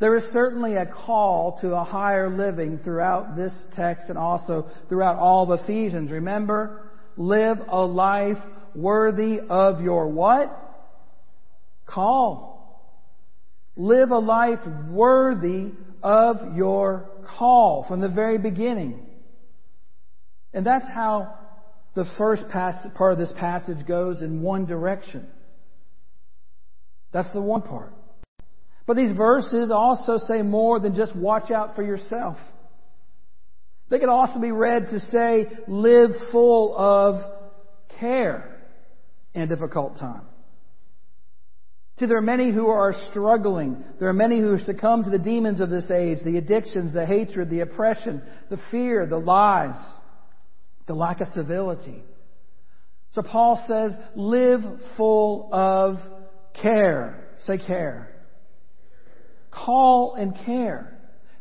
There 0.01 0.17
is 0.17 0.25
certainly 0.33 0.77
a 0.77 0.87
call 0.87 1.59
to 1.61 1.75
a 1.75 1.85
higher 1.85 2.31
living 2.31 2.79
throughout 2.79 3.37
this 3.37 3.53
text 3.75 4.09
and 4.09 4.17
also 4.17 4.67
throughout 4.89 5.19
all 5.19 5.51
of 5.53 5.61
Ephesians. 5.61 6.11
Remember, 6.11 6.91
live 7.19 7.59
a 7.69 7.85
life 7.85 8.39
worthy 8.75 9.41
of 9.41 9.83
your 9.83 10.09
what? 10.09 10.63
call. 11.85 12.57
Live 13.77 14.11
a 14.11 14.19
life 14.19 14.67
worthy 14.89 15.73
of 16.03 16.57
your 16.57 17.11
call 17.27 17.85
from 17.89 18.01
the 18.01 18.09
very 18.09 18.39
beginning. 18.39 19.07
And 20.53 20.65
that's 20.65 20.89
how 20.89 21.39
the 21.95 22.07
first 22.19 22.45
part 22.49 23.13
of 23.13 23.19
this 23.19 23.33
passage 23.39 23.87
goes 23.87 24.23
in 24.23 24.43
one 24.43 24.67
direction. 24.67 25.27
That's 27.13 27.33
the 27.33 27.41
one 27.41 27.63
part. 27.63 27.93
But 28.87 28.97
these 28.97 29.17
verses 29.17 29.71
also 29.71 30.19
say 30.19 30.43
more 30.43 30.79
than 30.79 30.95
just 30.95 31.17
watch 31.17 31.51
out 31.51 31.75
for 31.75 31.83
yourself. 31.83 32.37
They 33.89 33.99
can 33.99 34.09
also 34.09 34.41
be 34.41 34.53
read 34.53 34.89
to 34.91 35.01
say 35.01 35.47
live 35.67 36.11
full 36.33 36.77
of 36.77 37.21
care 37.99 38.61
in 39.35 39.43
a 39.43 39.47
difficult 39.47 39.99
time. 39.99 40.23
See, 41.99 42.05
there 42.05 42.19
are 42.19 42.23
many 42.23 42.51
who 42.53 42.67
are 42.67 42.95
struggling. 43.11 43.83
There 43.99 44.09
are 44.09 44.13
many 44.13 44.39
who 44.39 44.59
succumb 44.59 45.05
to 45.05 45.11
the 45.11 45.19
demons 45.19 45.63
of 45.63 45.71
this 45.71 45.91
age, 45.91 46.19
the 46.23 46.37
addictions, 46.37 46.93
the 46.93 47.07
hatred, 47.07 47.49
the 47.49 47.61
oppression, 47.61 48.23
the 48.51 48.59
fear, 48.71 49.07
the 49.07 49.19
lies, 49.19 49.83
the 50.87 50.95
lack 50.95 51.23
of 51.23 51.29
civility. 51.29 52.03
So 53.13 53.23
Paul 53.23 53.65
says, 53.67 53.93
live 54.15 54.61
full 54.99 55.49
of 55.53 55.97
care. 56.61 57.31
Say 57.47 57.57
care. 57.57 58.15
Call 59.51 60.17
and 60.17 60.37
care. 60.45 60.93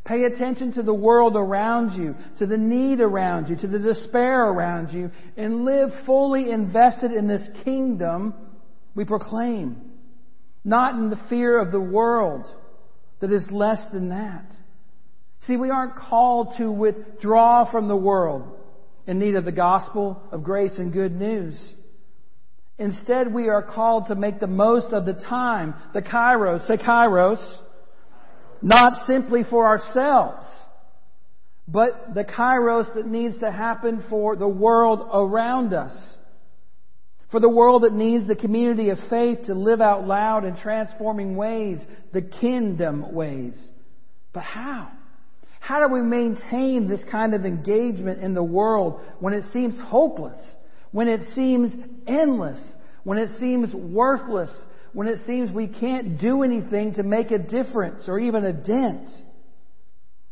Pay 0.06 0.24
attention 0.24 0.72
to 0.74 0.84
the 0.84 0.94
world 0.94 1.36
around 1.36 2.00
you, 2.02 2.16
to 2.38 2.46
the 2.46 2.58
need 2.58 3.02
around 3.02 3.50
you, 3.50 3.58
to 3.58 3.68
the 3.68 3.80
despair 3.80 4.46
around 4.46 4.94
you, 4.94 5.12
and 5.36 5.66
live 5.66 5.90
fully 6.06 6.50
invested 6.50 7.12
in 7.12 7.28
this 7.28 7.46
kingdom 7.66 8.34
we 8.94 9.04
proclaim 9.04 9.85
not 10.66 10.96
in 10.96 11.12
the 11.12 11.20
fear 11.30 11.60
of 11.60 11.72
the 11.72 11.80
world 11.80 12.46
that 13.22 13.32
is 13.32 13.46
less 13.52 13.80
than 13.94 14.10
that. 14.10 14.46
See, 15.48 15.56
we 15.56 15.70
aren't 15.70 15.96
called 15.96 16.56
to 16.58 16.72
withdraw 16.72 17.72
from 17.72 17.88
the 17.88 17.96
world 17.96 18.52
in 19.06 19.20
need 19.20 19.36
of 19.36 19.46
the 19.46 19.52
gospel 19.52 20.22
of 20.32 20.44
grace 20.44 20.78
and 20.78 20.92
good 20.92 21.14
news. 21.14 21.56
Instead, 22.80 23.32
we 23.32 23.48
are 23.48 23.62
called 23.62 24.08
to 24.08 24.16
make 24.16 24.40
the 24.40 24.48
most 24.48 24.92
of 24.92 25.06
the 25.06 25.14
time, 25.14 25.76
the 25.94 26.02
kairos, 26.02 26.68
say 26.68 26.78
kairos, 26.78 27.40
not 28.62 29.06
simply 29.06 29.44
for 29.48 29.68
ourselves, 29.68 30.48
but 31.68 32.16
the 32.16 32.24
kairos 32.24 32.94
that 32.96 33.06
needs 33.06 33.38
to 33.40 33.52
happen 33.52 34.04
for 34.10 34.36
the 34.36 34.48
world 34.48 35.08
around 35.14 35.74
us. 35.74 36.15
For 37.32 37.40
the 37.40 37.50
world 37.50 37.84
that 37.84 37.94
needs 37.94 38.28
the 38.28 38.36
community 38.36 38.90
of 38.90 39.00
faith 39.10 39.46
to 39.48 39.54
live 39.54 39.82
out 39.82 40.08
loud 40.08 40.46
in 40.46 40.56
transforming 40.58 41.36
ways, 41.36 41.80
the 42.14 42.22
kingdom 42.22 43.14
ways. 43.14 43.70
But 44.34 44.44
how? 44.44 44.90
How 45.60 45.86
do 45.86 45.94
we 45.94 46.02
maintain 46.02 46.88
this 46.88 47.04
kind 47.12 47.34
of 47.34 47.46
engagement 47.46 48.22
in 48.22 48.36
the 48.36 48.44
world 48.44 49.02
when 49.20 49.34
it 49.34 49.46
seems 49.52 49.80
hopeless, 49.80 50.38
when 50.92 51.08
it 51.08 51.34
seems 51.34 51.76
endless, 52.06 52.60
when 53.04 53.18
it 53.18 53.40
seems 53.40 53.74
worthless, 53.74 54.52
when 54.94 55.08
it 55.08 55.20
seems 55.26 55.52
we 55.52 55.68
can't 55.68 56.20
do 56.22 56.44
anything 56.44 56.94
to 56.94 57.04
make 57.04 57.32
a 57.32 57.40
difference 57.40 58.08
or 58.08 58.20
even 58.20 58.46
a 58.46 58.54
dent? 58.54 59.10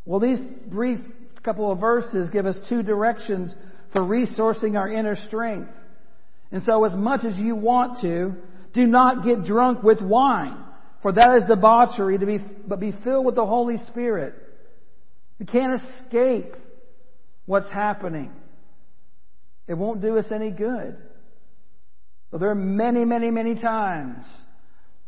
Well, 0.05 0.19
these 0.19 0.41
brief 0.67 0.99
couple 1.43 1.71
of 1.71 1.79
verses 1.79 2.29
give 2.29 2.45
us 2.45 2.57
two 2.69 2.83
directions 2.83 3.53
for 3.91 4.01
resourcing 4.01 4.77
our 4.77 4.89
inner 4.89 5.15
strength. 5.15 5.71
And 6.53 6.63
so 6.63 6.85
as 6.85 6.93
much 6.93 7.25
as 7.25 7.35
you 7.35 7.55
want 7.55 8.01
to, 8.01 8.35
do 8.73 8.85
not 8.85 9.25
get 9.25 9.43
drunk 9.43 9.81
with 9.83 10.01
wine, 10.01 10.55
for 11.01 11.11
that 11.11 11.37
is 11.37 11.43
debauchery, 11.47 12.19
to 12.19 12.25
be, 12.27 12.37
but 12.67 12.79
be 12.79 12.93
filled 13.03 13.25
with 13.25 13.35
the 13.35 13.45
Holy 13.45 13.77
Spirit. 13.87 14.35
You 15.39 15.47
can't 15.47 15.81
escape 15.81 16.55
what's 17.47 17.69
happening. 17.71 18.31
It 19.67 19.73
won't 19.73 20.01
do 20.01 20.17
us 20.19 20.27
any 20.31 20.51
good. 20.51 20.95
But 22.29 22.39
there 22.39 22.51
are 22.51 22.55
many, 22.55 23.03
many, 23.03 23.31
many 23.31 23.55
times 23.55 24.23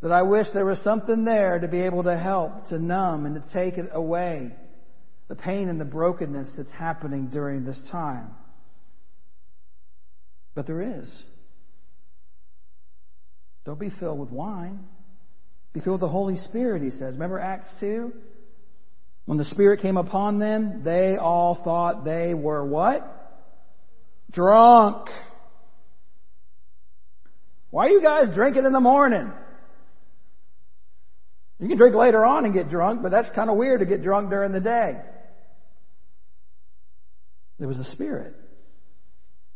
that 0.02 0.12
I 0.12 0.24
wish 0.24 0.48
there 0.52 0.66
was 0.66 0.80
something 0.80 1.26
there 1.26 1.60
to 1.60 1.68
be 1.68 1.82
able 1.82 2.04
to 2.04 2.18
help, 2.18 2.68
to 2.70 2.80
numb, 2.80 3.28
and 3.28 3.36
to 3.36 3.54
take 3.54 3.78
it 3.78 3.90
away. 3.94 4.52
The 5.28 5.36
pain 5.36 5.70
and 5.70 5.80
the 5.80 5.86
brokenness 5.86 6.50
that's 6.58 6.72
happening 6.72 7.28
during 7.28 7.66
this 7.66 7.80
time. 7.92 8.30
But 10.56 10.66
there 10.66 11.00
is. 11.00 11.24
Don't 13.66 13.80
be 13.80 13.90
filled 14.00 14.20
with 14.20 14.30
wine. 14.30 14.80
Be 15.74 15.82
filled 15.82 15.96
with 15.96 16.08
the 16.08 16.08
Holy 16.08 16.38
Spirit, 16.38 16.82
he 16.82 16.92
says. 16.92 17.14
Remember 17.14 17.40
Acts 17.40 17.68
2? 17.80 18.14
When 19.26 19.38
the 19.38 19.46
Spirit 19.46 19.82
came 19.82 19.98
upon 19.98 20.40
them, 20.40 20.84
they 20.84 21.18
all 21.18 21.60
thought 21.64 22.06
they 22.06 22.34
were 22.34 22.64
what? 22.64 23.12
Drunk. 24.32 25.08
Why 27.72 27.88
are 27.88 27.90
you 27.90 28.02
guys 28.02 28.34
drinking 28.34 28.66
in 28.66 28.72
the 28.72 28.80
morning? 28.80 29.32
You 31.60 31.68
can 31.68 31.78
drink 31.78 31.96
later 31.96 32.24
on 32.24 32.46
and 32.46 32.54
get 32.54 32.70
drunk, 32.70 33.02
but 33.02 33.12
that's 33.12 33.30
kind 33.34 33.50
of 33.50 33.58
weird 33.58 33.80
to 33.80 33.86
get 33.86 34.04
drunk 34.04 34.30
during 34.30 34.52
the 34.52 34.60
day. 34.60 34.98
There 37.58 37.68
was 37.68 37.80
a 37.80 37.92
Spirit. 37.92 38.36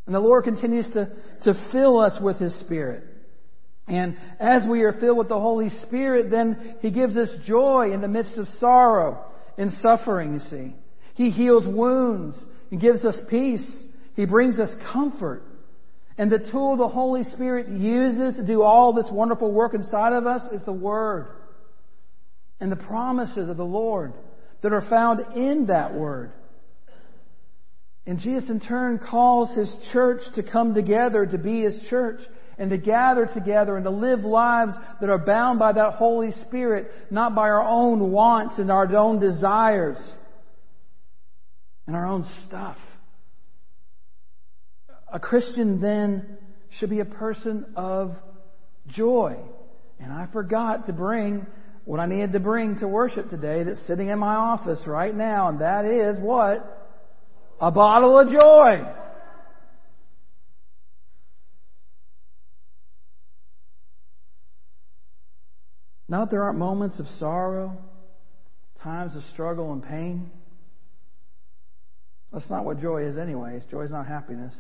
And 0.06 0.16
the 0.16 0.20
Lord 0.20 0.46
continues 0.46 0.88
to, 0.94 1.12
to 1.44 1.70
fill 1.72 2.00
us 2.00 2.20
with 2.22 2.38
His 2.38 2.58
Spirit. 2.62 3.04
And 3.90 4.18
as 4.40 4.68
we 4.68 4.84
are 4.84 4.94
filled 4.94 5.18
with 5.18 5.30
the 5.30 5.40
Holy 5.40 5.70
Spirit, 5.88 6.30
then 6.30 6.76
He 6.82 6.92
gives 6.92 7.18
us 7.18 7.30
joy 7.46 7.92
in 7.92 8.02
the 8.02 8.08
midst 8.08 8.38
of 8.38 8.48
sorrow 8.60 9.26
and 9.58 9.72
suffering, 9.82 10.36
you 10.36 10.40
see. 10.40 10.76
He 11.16 11.32
heals 11.32 11.66
wounds 11.66 12.38
and 12.72 12.80
gives 12.80 13.04
us 13.04 13.20
peace. 13.30 13.68
He 14.16 14.26
brings 14.26 14.60
us 14.60 14.74
comfort. 14.94 15.44
And 16.18 16.32
the 16.32 16.40
tool 16.40 16.78
the 16.78 16.88
Holy 16.88 17.24
Spirit 17.32 17.68
uses 17.70 18.36
to 18.36 18.46
do 18.46 18.62
all 18.62 18.94
this 18.94 19.10
wonderful 19.12 19.52
work 19.52 19.74
inside 19.74 20.14
of 20.14 20.28
us 20.28 20.44
is 20.52 20.64
the 20.66 20.74
Word 20.74 21.28
and 22.60 22.72
the 22.72 22.76
promises 22.76 23.50
of 23.50 23.58
the 23.58 23.66
Lord 23.66 24.14
that 24.62 24.74
are 24.74 24.88
found 24.90 25.22
in 25.36 25.68
that 25.68 25.96
Word. 25.96 26.32
And 28.06 28.20
Jesus 28.20 28.50
in 28.50 28.60
turn 28.60 29.00
calls 29.00 29.56
His 29.56 29.74
church 29.94 30.22
to 30.36 30.44
come 30.44 30.74
together 30.74 31.26
to 31.26 31.38
be 31.38 31.62
His 31.62 31.82
church 31.90 32.20
and 32.60 32.70
to 32.70 32.78
gather 32.78 33.26
together 33.26 33.78
and 33.78 33.86
to 33.86 33.90
live 33.90 34.20
lives 34.20 34.74
that 35.00 35.10
are 35.10 35.18
bound 35.18 35.58
by 35.58 35.72
that 35.72 35.94
Holy 35.94 36.34
Spirit, 36.46 36.92
not 37.10 37.34
by 37.34 37.44
our 37.44 37.64
own 37.64 38.12
wants 38.12 38.60
and 38.60 38.70
our 38.70 38.94
own 38.96 39.20
desires 39.20 39.98
and 41.88 41.96
our 41.96 42.06
own 42.06 42.30
stuff. 42.46 42.78
A 45.12 45.20
Christian 45.20 45.82
then 45.82 46.38
should 46.78 46.90
be 46.90 47.00
a 47.00 47.06
person 47.06 47.66
of 47.76 48.12
joy. 48.90 49.38
And 50.00 50.12
I 50.12 50.28
forgot 50.32 50.86
to 50.88 50.94
bring 50.94 51.48
what 51.86 52.00
I 52.00 52.06
needed 52.06 52.34
to 52.34 52.40
bring 52.40 52.78
to 52.80 52.88
worship 52.88 53.30
today 53.30 53.64
that's 53.64 53.86
sitting 53.88 54.10
in 54.10 54.20
my 54.20 54.36
office 54.36 54.82
right 54.86 55.16
now, 55.16 55.48
and 55.48 55.62
that 55.62 55.86
is 55.86 56.20
what? 56.20 56.88
A 57.60 57.72
bottle 57.72 58.20
of 58.20 58.30
joy. 58.30 58.84
Not 66.10 66.32
there 66.32 66.44
aren't 66.44 66.58
moments 66.58 67.00
of 67.00 67.06
sorrow, 67.20 67.78
times 68.82 69.16
of 69.16 69.22
struggle 69.32 69.72
and 69.72 69.84
pain. 69.84 70.32
That's 72.34 72.50
not 72.50 72.66
what 72.66 72.80
joy 72.80 73.04
is, 73.04 73.18
anyways. 73.18 73.62
Joy 73.70 73.84
is 73.84 73.92
not 73.92 74.08
happiness. 74.08 74.56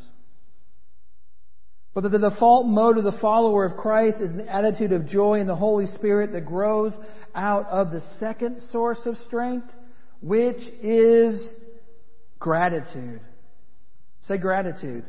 But 1.95 2.01
that 2.01 2.09
the 2.09 2.29
default 2.29 2.67
mode 2.67 2.99
of 2.99 3.03
the 3.03 3.17
follower 3.19 3.65
of 3.65 3.77
Christ 3.77 4.17
is 4.21 4.29
an 4.29 4.47
attitude 4.47 4.91
of 4.91 5.07
joy 5.07 5.39
in 5.39 5.47
the 5.47 5.55
Holy 5.55 5.87
Spirit 5.87 6.33
that 6.33 6.45
grows 6.45 6.93
out 7.33 7.67
of 7.67 7.89
the 7.89 8.03
second 8.19 8.61
source 8.71 8.99
of 9.05 9.17
strength, 9.25 9.67
which 10.21 10.61
is 10.83 11.55
gratitude. 12.37 13.21
Say 14.27 14.37
gratitude. 14.37 15.03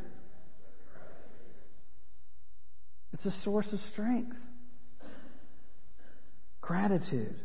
It's 3.13 3.25
a 3.27 3.41
source 3.43 3.71
of 3.71 3.79
strength. 3.91 4.37
Gratitude. 6.61 7.35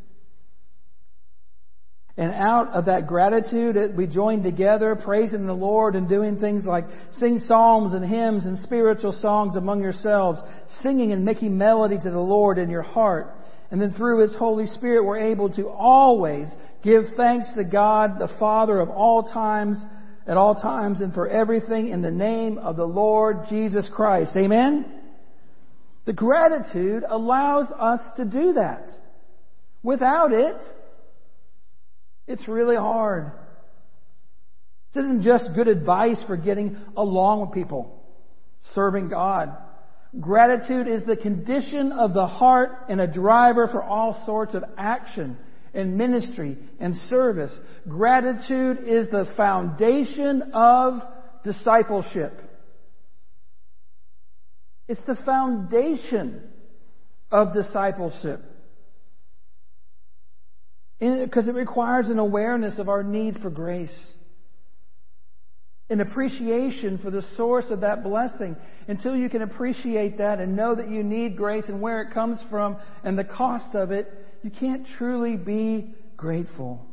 And 2.18 2.32
out 2.32 2.68
of 2.72 2.86
that 2.86 3.06
gratitude, 3.06 3.76
we 3.94 4.06
join 4.06 4.42
together, 4.42 4.96
praising 4.96 5.46
the 5.46 5.52
Lord 5.52 5.94
and 5.94 6.08
doing 6.08 6.38
things 6.38 6.64
like 6.64 6.86
sing 7.18 7.40
psalms 7.40 7.92
and 7.92 8.02
hymns 8.02 8.46
and 8.46 8.58
spiritual 8.60 9.12
songs 9.12 9.54
among 9.54 9.82
yourselves, 9.82 10.40
singing 10.82 11.12
and 11.12 11.26
making 11.26 11.58
melody 11.58 11.98
to 11.98 12.10
the 12.10 12.18
Lord 12.18 12.56
in 12.56 12.70
your 12.70 12.82
heart. 12.82 13.34
And 13.70 13.80
then 13.80 13.92
through 13.92 14.22
His 14.22 14.34
Holy 14.34 14.64
Spirit, 14.66 15.04
we're 15.04 15.18
able 15.18 15.50
to 15.56 15.68
always 15.68 16.46
give 16.82 17.04
thanks 17.18 17.48
to 17.56 17.64
God, 17.64 18.18
the 18.18 18.34
Father 18.38 18.80
of 18.80 18.88
all 18.88 19.24
times, 19.24 19.76
at 20.26 20.38
all 20.38 20.54
times, 20.54 21.02
and 21.02 21.12
for 21.12 21.28
everything 21.28 21.90
in 21.90 22.00
the 22.00 22.10
name 22.10 22.56
of 22.56 22.76
the 22.76 22.86
Lord 22.86 23.40
Jesus 23.50 23.90
Christ. 23.94 24.32
Amen? 24.36 24.86
The 26.06 26.14
gratitude 26.14 27.02
allows 27.06 27.66
us 27.78 28.00
to 28.16 28.24
do 28.24 28.54
that. 28.54 28.88
Without 29.86 30.32
it, 30.32 30.56
it's 32.26 32.48
really 32.48 32.74
hard. 32.74 33.30
This 34.92 35.04
isn't 35.04 35.22
just 35.22 35.54
good 35.54 35.68
advice 35.68 36.20
for 36.26 36.36
getting 36.36 36.76
along 36.96 37.42
with 37.42 37.52
people, 37.52 38.02
serving 38.74 39.10
God. 39.10 39.56
Gratitude 40.18 40.88
is 40.88 41.06
the 41.06 41.14
condition 41.14 41.92
of 41.92 42.14
the 42.14 42.26
heart 42.26 42.70
and 42.88 43.00
a 43.00 43.06
driver 43.06 43.68
for 43.68 43.80
all 43.80 44.24
sorts 44.26 44.56
of 44.56 44.64
action 44.76 45.36
and 45.72 45.96
ministry 45.96 46.58
and 46.80 46.96
service. 47.08 47.56
Gratitude 47.88 48.78
is 48.84 49.08
the 49.10 49.32
foundation 49.36 50.50
of 50.52 50.94
discipleship. 51.44 52.42
It's 54.88 55.04
the 55.04 55.18
foundation 55.24 56.42
of 57.30 57.54
discipleship 57.54 58.42
because 60.98 61.48
it 61.48 61.54
requires 61.54 62.08
an 62.08 62.18
awareness 62.18 62.78
of 62.78 62.88
our 62.88 63.02
need 63.02 63.38
for 63.40 63.50
grace, 63.50 63.94
an 65.90 66.00
appreciation 66.00 66.98
for 66.98 67.10
the 67.10 67.22
source 67.36 67.66
of 67.70 67.82
that 67.82 68.02
blessing. 68.02 68.56
Until 68.88 69.14
you 69.14 69.28
can 69.28 69.42
appreciate 69.42 70.18
that 70.18 70.40
and 70.40 70.56
know 70.56 70.74
that 70.74 70.88
you 70.88 71.02
need 71.02 71.36
grace 71.36 71.64
and 71.68 71.80
where 71.80 72.00
it 72.02 72.14
comes 72.14 72.40
from 72.50 72.76
and 73.04 73.18
the 73.18 73.24
cost 73.24 73.74
of 73.74 73.90
it, 73.90 74.10
you 74.42 74.50
can't 74.50 74.86
truly 74.96 75.36
be 75.36 75.94
grateful. 76.16 76.86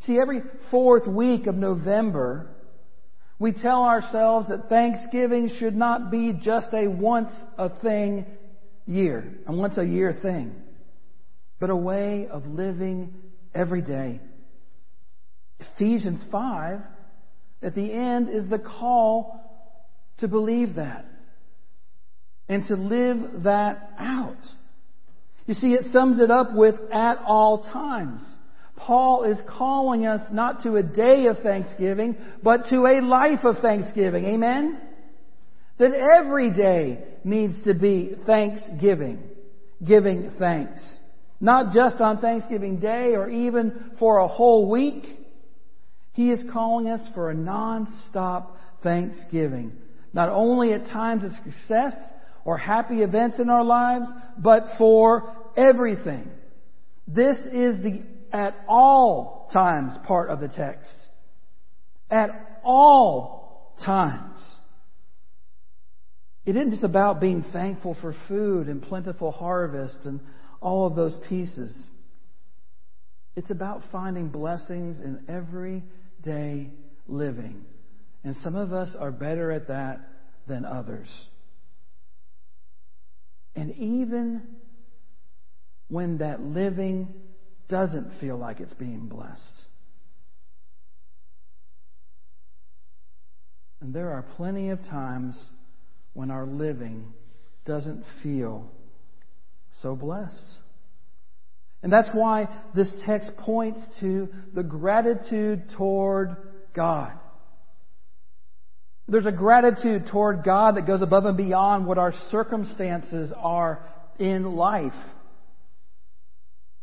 See, 0.00 0.18
every 0.18 0.42
fourth 0.70 1.06
week 1.06 1.46
of 1.46 1.54
November, 1.54 2.48
we 3.38 3.52
tell 3.52 3.84
ourselves 3.84 4.48
that 4.48 4.68
Thanksgiving 4.68 5.48
should 5.58 5.76
not 5.76 6.10
be 6.10 6.32
just 6.32 6.72
a 6.72 6.88
once 6.88 7.32
a 7.56 7.68
thing 7.68 8.26
year, 8.84 9.32
a 9.46 9.54
once 9.54 9.78
a 9.78 9.84
year 9.84 10.12
thing 10.20 10.56
but 11.62 11.70
a 11.70 11.76
way 11.76 12.26
of 12.28 12.44
living 12.44 13.14
every 13.54 13.82
day. 13.82 14.18
Ephesians 15.60 16.20
5, 16.32 16.80
at 17.62 17.76
the 17.76 17.92
end, 17.92 18.28
is 18.28 18.50
the 18.50 18.58
call 18.58 19.40
to 20.18 20.26
believe 20.26 20.74
that 20.74 21.04
and 22.48 22.66
to 22.66 22.74
live 22.74 23.44
that 23.44 23.92
out. 23.96 24.44
You 25.46 25.54
see, 25.54 25.68
it 25.68 25.92
sums 25.92 26.18
it 26.18 26.32
up 26.32 26.52
with 26.52 26.74
at 26.92 27.18
all 27.24 27.62
times. 27.72 28.22
Paul 28.74 29.22
is 29.22 29.38
calling 29.48 30.04
us 30.04 30.22
not 30.32 30.64
to 30.64 30.74
a 30.74 30.82
day 30.82 31.26
of 31.26 31.38
thanksgiving, 31.44 32.16
but 32.42 32.70
to 32.70 32.86
a 32.86 33.00
life 33.00 33.44
of 33.44 33.58
thanksgiving. 33.58 34.24
Amen? 34.24 34.80
That 35.78 35.92
every 35.92 36.52
day 36.52 37.04
needs 37.22 37.62
to 37.66 37.74
be 37.74 38.16
thanksgiving, 38.26 39.22
giving 39.86 40.32
thanks. 40.40 40.82
Not 41.42 41.74
just 41.74 42.00
on 42.00 42.20
Thanksgiving 42.20 42.78
Day 42.78 43.16
or 43.16 43.28
even 43.28 43.96
for 43.98 44.18
a 44.18 44.28
whole 44.28 44.70
week. 44.70 45.04
He 46.12 46.30
is 46.30 46.44
calling 46.52 46.88
us 46.88 47.00
for 47.14 47.30
a 47.30 47.34
non-stop 47.34 48.56
Thanksgiving. 48.84 49.72
Not 50.12 50.28
only 50.28 50.72
at 50.72 50.86
times 50.86 51.24
of 51.24 51.32
success 51.44 51.94
or 52.44 52.56
happy 52.56 53.02
events 53.02 53.40
in 53.40 53.50
our 53.50 53.64
lives, 53.64 54.06
but 54.38 54.62
for 54.78 55.34
everything. 55.56 56.30
This 57.08 57.36
is 57.38 57.82
the 57.82 58.04
at 58.32 58.54
all 58.68 59.50
times 59.52 59.94
part 60.06 60.30
of 60.30 60.38
the 60.38 60.48
text. 60.48 60.90
At 62.08 62.60
all 62.62 63.74
times. 63.84 64.40
It 66.46 66.54
isn't 66.54 66.70
just 66.70 66.84
about 66.84 67.20
being 67.20 67.44
thankful 67.52 67.96
for 68.00 68.14
food 68.28 68.68
and 68.68 68.80
plentiful 68.80 69.32
harvest 69.32 69.98
and 70.04 70.20
all 70.62 70.86
of 70.86 70.94
those 70.94 71.16
pieces. 71.28 71.74
It's 73.34 73.50
about 73.50 73.82
finding 73.90 74.28
blessings 74.28 74.98
in 75.00 75.24
everyday 75.28 76.70
living. 77.08 77.64
And 78.24 78.36
some 78.42 78.54
of 78.54 78.72
us 78.72 78.94
are 78.98 79.10
better 79.10 79.50
at 79.50 79.68
that 79.68 80.00
than 80.46 80.64
others. 80.64 81.08
And 83.56 83.74
even 83.74 84.42
when 85.88 86.18
that 86.18 86.40
living 86.40 87.08
doesn't 87.68 88.20
feel 88.20 88.38
like 88.38 88.60
it's 88.60 88.72
being 88.74 89.08
blessed. 89.08 89.40
And 93.80 93.92
there 93.92 94.10
are 94.10 94.24
plenty 94.36 94.70
of 94.70 94.78
times 94.84 95.36
when 96.12 96.30
our 96.30 96.46
living 96.46 97.12
doesn't 97.66 98.04
feel 98.22 98.70
so 99.82 99.96
blessed. 99.96 100.58
And 101.82 101.92
that's 101.92 102.10
why 102.12 102.48
this 102.74 102.92
text 103.04 103.32
points 103.38 103.80
to 104.00 104.28
the 104.54 104.62
gratitude 104.62 105.64
toward 105.76 106.36
God. 106.74 107.12
There's 109.08 109.26
a 109.26 109.32
gratitude 109.32 110.06
toward 110.10 110.44
God 110.44 110.76
that 110.76 110.86
goes 110.86 111.02
above 111.02 111.26
and 111.26 111.36
beyond 111.36 111.86
what 111.86 111.98
our 111.98 112.14
circumstances 112.30 113.32
are 113.36 113.84
in 114.18 114.44
life. 114.44 114.92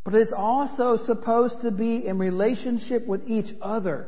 But 0.04 0.16
it's 0.16 0.34
also 0.36 0.98
supposed 1.06 1.62
to 1.62 1.72
be 1.72 2.06
in 2.06 2.20
relationship 2.20 3.08
with 3.08 3.24
each 3.28 3.54
other, 3.62 4.08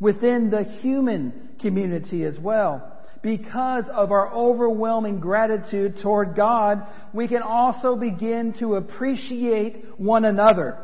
within 0.00 0.50
the 0.50 0.64
human 0.64 1.50
community 1.60 2.24
as 2.24 2.38
well. 2.40 2.99
Because 3.22 3.84
of 3.92 4.12
our 4.12 4.32
overwhelming 4.32 5.20
gratitude 5.20 5.96
toward 6.02 6.34
God, 6.34 6.86
we 7.12 7.28
can 7.28 7.42
also 7.42 7.96
begin 7.96 8.54
to 8.60 8.76
appreciate 8.76 9.84
one 9.98 10.24
another. 10.24 10.78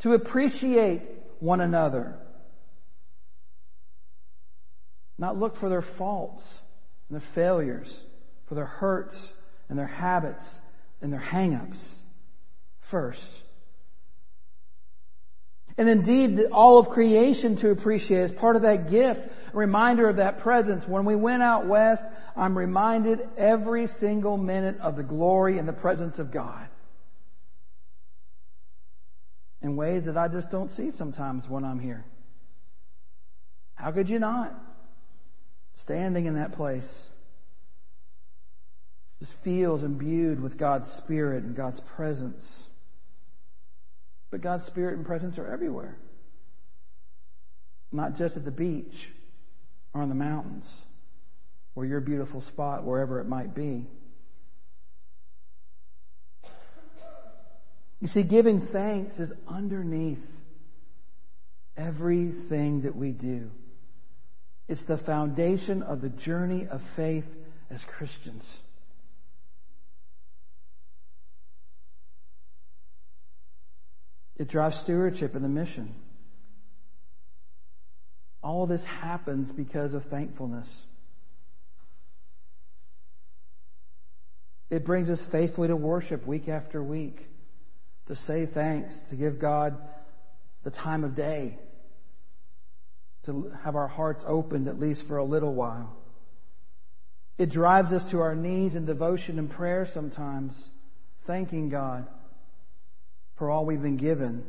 To 0.00 0.12
appreciate 0.12 1.02
one 1.40 1.60
another. 1.60 2.16
Not 5.18 5.36
look 5.36 5.56
for 5.56 5.70
their 5.70 5.84
faults 5.96 6.42
and 7.08 7.18
their 7.18 7.28
failures, 7.34 7.94
for 8.48 8.54
their 8.54 8.66
hurts 8.66 9.16
and 9.68 9.78
their 9.78 9.86
habits 9.86 10.44
and 11.00 11.12
their 11.12 11.20
hang-ups 11.20 11.78
first. 12.90 13.20
And 15.78 15.88
indeed, 15.88 16.38
all 16.52 16.78
of 16.78 16.88
creation 16.88 17.56
to 17.56 17.70
appreciate 17.70 18.30
is 18.30 18.30
part 18.32 18.56
of 18.56 18.62
that 18.62 18.90
gift, 18.90 19.20
a 19.52 19.56
reminder 19.56 20.08
of 20.08 20.16
that 20.16 20.40
presence. 20.40 20.84
When 20.86 21.04
we 21.04 21.14
went 21.14 21.42
out 21.42 21.66
west, 21.66 22.02
I'm 22.34 22.56
reminded 22.56 23.20
every 23.36 23.88
single 24.00 24.38
minute 24.38 24.78
of 24.80 24.96
the 24.96 25.02
glory 25.02 25.58
and 25.58 25.68
the 25.68 25.74
presence 25.74 26.18
of 26.18 26.32
God. 26.32 26.66
In 29.60 29.76
ways 29.76 30.04
that 30.06 30.16
I 30.16 30.28
just 30.28 30.50
don't 30.50 30.70
see 30.72 30.90
sometimes 30.96 31.44
when 31.48 31.64
I'm 31.64 31.80
here. 31.80 32.04
How 33.74 33.92
could 33.92 34.08
you 34.08 34.18
not? 34.18 34.54
standing 35.82 36.26
in 36.26 36.34
that 36.34 36.52
place, 36.52 36.88
just 39.20 39.32
feels 39.44 39.82
imbued 39.82 40.40
with 40.40 40.58
God's 40.58 40.88
Spirit 41.04 41.44
and 41.44 41.56
God's 41.56 41.80
presence. 41.94 42.44
But 44.30 44.42
God's 44.42 44.66
Spirit 44.66 44.96
and 44.96 45.06
presence 45.06 45.38
are 45.38 45.46
everywhere, 45.46 45.96
not 47.92 48.16
just 48.16 48.36
at 48.36 48.44
the 48.44 48.50
beach 48.50 48.94
or 49.94 50.02
on 50.02 50.08
the 50.08 50.14
mountains 50.14 50.68
or 51.74 51.84
your 51.84 52.00
beautiful 52.00 52.42
spot, 52.48 52.84
wherever 52.84 53.20
it 53.20 53.28
might 53.28 53.54
be. 53.54 53.86
You 58.00 58.08
see, 58.08 58.22
giving 58.22 58.68
thanks 58.72 59.14
is 59.18 59.30
underneath 59.48 60.18
everything 61.76 62.82
that 62.82 62.94
we 62.94 63.12
do. 63.12 63.50
It's 64.68 64.84
the 64.86 64.98
foundation 64.98 65.82
of 65.82 66.00
the 66.00 66.08
journey 66.08 66.66
of 66.70 66.80
faith 66.96 67.24
as 67.70 67.80
Christians. 67.96 68.44
It 74.38 74.48
drives 74.48 74.78
stewardship 74.84 75.34
in 75.34 75.42
the 75.42 75.48
mission. 75.48 75.94
All 78.42 78.66
this 78.66 78.82
happens 78.84 79.50
because 79.50 79.94
of 79.94 80.04
thankfulness. 80.04 80.70
It 84.68 84.84
brings 84.84 85.08
us 85.08 85.20
faithfully 85.32 85.68
to 85.68 85.76
worship 85.76 86.26
week 86.26 86.48
after 86.48 86.82
week, 86.82 87.18
to 88.08 88.16
say 88.16 88.46
thanks, 88.52 88.94
to 89.10 89.16
give 89.16 89.40
God 89.40 89.76
the 90.64 90.70
time 90.70 91.04
of 91.04 91.14
day, 91.14 91.58
to 93.24 93.52
have 93.64 93.74
our 93.74 93.88
hearts 93.88 94.22
opened 94.26 94.68
at 94.68 94.78
least 94.78 95.04
for 95.08 95.16
a 95.16 95.24
little 95.24 95.54
while. 95.54 95.96
It 97.38 97.50
drives 97.50 97.92
us 97.92 98.02
to 98.10 98.20
our 98.20 98.34
knees 98.34 98.74
in 98.74 98.86
devotion 98.86 99.38
and 99.38 99.50
prayer 99.50 99.88
sometimes, 99.94 100.52
thanking 101.26 101.68
God 101.68 102.06
for 103.38 103.50
all 103.50 103.66
we've 103.66 103.82
been 103.82 103.96
given. 103.96 104.44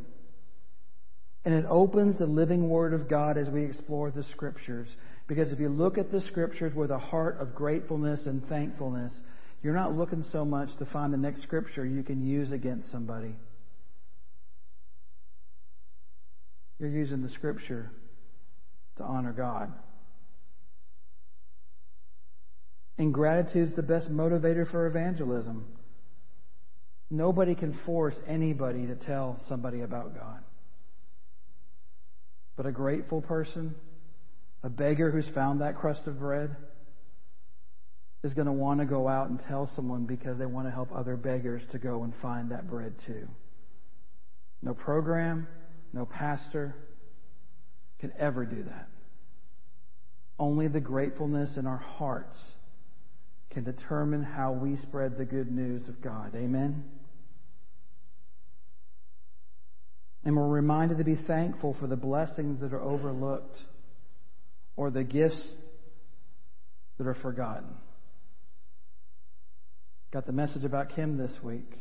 And 1.45 1.54
it 1.54 1.65
opens 1.69 2.17
the 2.17 2.26
living 2.26 2.67
Word 2.67 2.93
of 2.93 3.10
God 3.10 3.38
as 3.38 3.50
we 3.50 3.63
explore 3.63 4.12
the 4.12 4.23
Scriptures. 4.23 4.89
Because 5.28 5.52
if 5.52 5.60
you 5.60 5.69
look 5.69 5.97
at 5.97 6.12
the 6.12 6.21
Scriptures 6.21 6.73
with 6.73 6.91
a 6.91 7.00
heart 7.00 7.38
of 7.39 7.56
gratefulness 7.56 8.26
and 8.26 8.45
thankfulness, 8.47 9.13
you're 9.62 9.73
not 9.73 9.93
looking 9.93 10.23
so 10.32 10.45
much 10.45 10.69
to 10.80 10.86
find 10.86 11.13
the 11.13 11.17
next 11.17 11.43
Scripture 11.43 11.86
you 11.86 12.04
can 12.04 12.26
use 12.26 12.52
against 12.52 12.91
somebody. 12.91 13.36
You're 16.80 16.89
using 16.89 17.21
the 17.21 17.30
Scripture 17.30 17.91
to 18.97 19.04
honor 19.04 19.32
God. 19.32 19.71
And 22.97 23.13
gratitude 23.13 23.69
is 23.69 23.76
the 23.76 23.84
best 23.84 24.12
motivator 24.12 24.69
for 24.69 24.88
evangelism. 24.88 25.65
Nobody 27.10 27.56
can 27.56 27.78
force 27.86 28.15
anybody 28.28 28.88
to 28.88 28.96
tell 28.96 29.39
somebody 29.48 29.82
about 29.82 30.13
God. 30.13 30.43
But 32.58 32.65
a 32.65 32.72
grateful 32.72 33.22
person, 33.22 33.76
a 34.63 34.70
beggar 34.70 35.12
who's 35.12 35.30
found 35.34 35.62
that 35.62 35.78
crust 35.78 36.08
of 36.08 36.20
bread, 36.20 36.56
is 38.24 38.34
going 38.34 38.48
to 38.48 38.54
want 38.54 38.80
to 38.80 38.86
go 38.86 39.08
out 39.08 39.30
and 39.30 39.39
tell 39.39 39.70
someone 39.76 40.06
because 40.06 40.38
they 40.38 40.46
want 40.46 40.67
to 40.67 40.72
help 40.72 40.89
other 40.93 41.15
beggars 41.15 41.62
to 41.72 41.78
go 41.78 42.04
and 42.04 42.13
find 42.22 42.52
that 42.52 42.67
bread 42.67 42.93
too. 43.06 43.28
No 44.62 44.74
program, 44.74 45.48
no 45.93 46.06
pastor, 46.06 46.76
can 48.00 48.12
ever 48.20 48.46
do 48.46 48.63
that. 48.63 48.89
Only 50.39 50.67
the 50.67 50.80
gratefulness 50.80 51.58
in 51.58 51.67
our 51.67 51.78
hearts 51.78 52.38
can 53.52 53.63
determine 53.63 54.24
how 54.24 54.52
we 54.52 54.78
spread 54.78 55.17
the 55.17 55.26
good 55.26 55.52
news 55.52 55.88
of 55.88 56.02
God. 56.02 56.36
Amen? 56.36 56.84
And 60.28 60.36
we're 60.36 60.46
reminded 60.46 60.98
to 60.98 61.06
be 61.06 61.16
thankful 61.16 61.74
for 61.80 61.88
the 61.88 61.96
blessings 61.96 62.60
that 62.60 62.74
are 62.74 62.82
overlooked 62.82 63.58
or 64.76 64.92
the 64.92 65.06
gifts 65.06 65.42
that 66.98 67.08
are 67.08 67.16
forgotten. 67.16 67.70
Got 70.12 70.26
the 70.26 70.34
message 70.34 70.66
about 70.66 70.90
Kim 70.94 71.18
this 71.18 71.32
week. 71.42 71.72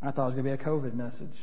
I 0.00 0.12
thought 0.12 0.22
it 0.22 0.26
was 0.26 0.34
going 0.36 0.46
to 0.46 0.56
be 0.56 0.62
a 0.62 0.64
COVID 0.64 0.94
message. 0.94 1.36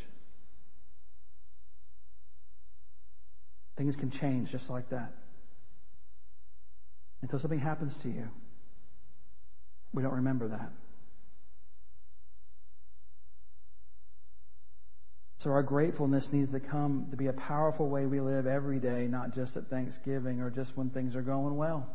Things 3.78 3.98
can 3.98 4.12
change 4.12 4.52
just 4.52 4.70
like 4.70 4.90
that. 4.92 5.12
Until 7.22 7.38
something 7.38 7.60
happens 7.60 7.92
to 8.04 8.08
you, 8.08 8.30
we 9.92 10.04
don't 10.04 10.16
remember 10.16 10.48
that. 10.48 10.72
So 15.40 15.52
our 15.52 15.64
gratefulness 15.64 16.28
needs 16.34 16.52
to 16.52 16.60
come 16.60 17.08
to 17.12 17.18
be 17.18 17.28
a 17.28 17.34
powerful 17.34 17.90
way 17.90 18.06
we 18.06 18.20
live 18.20 18.46
every 18.46 18.80
day, 18.80 19.08
not 19.10 19.34
just 19.34 19.56
at 19.56 19.70
Thanksgiving 19.70 20.42
or 20.42 20.50
just 20.50 20.76
when 20.76 20.90
things 20.90 21.16
are 21.16 21.22
going 21.22 21.56
well. 21.56 21.88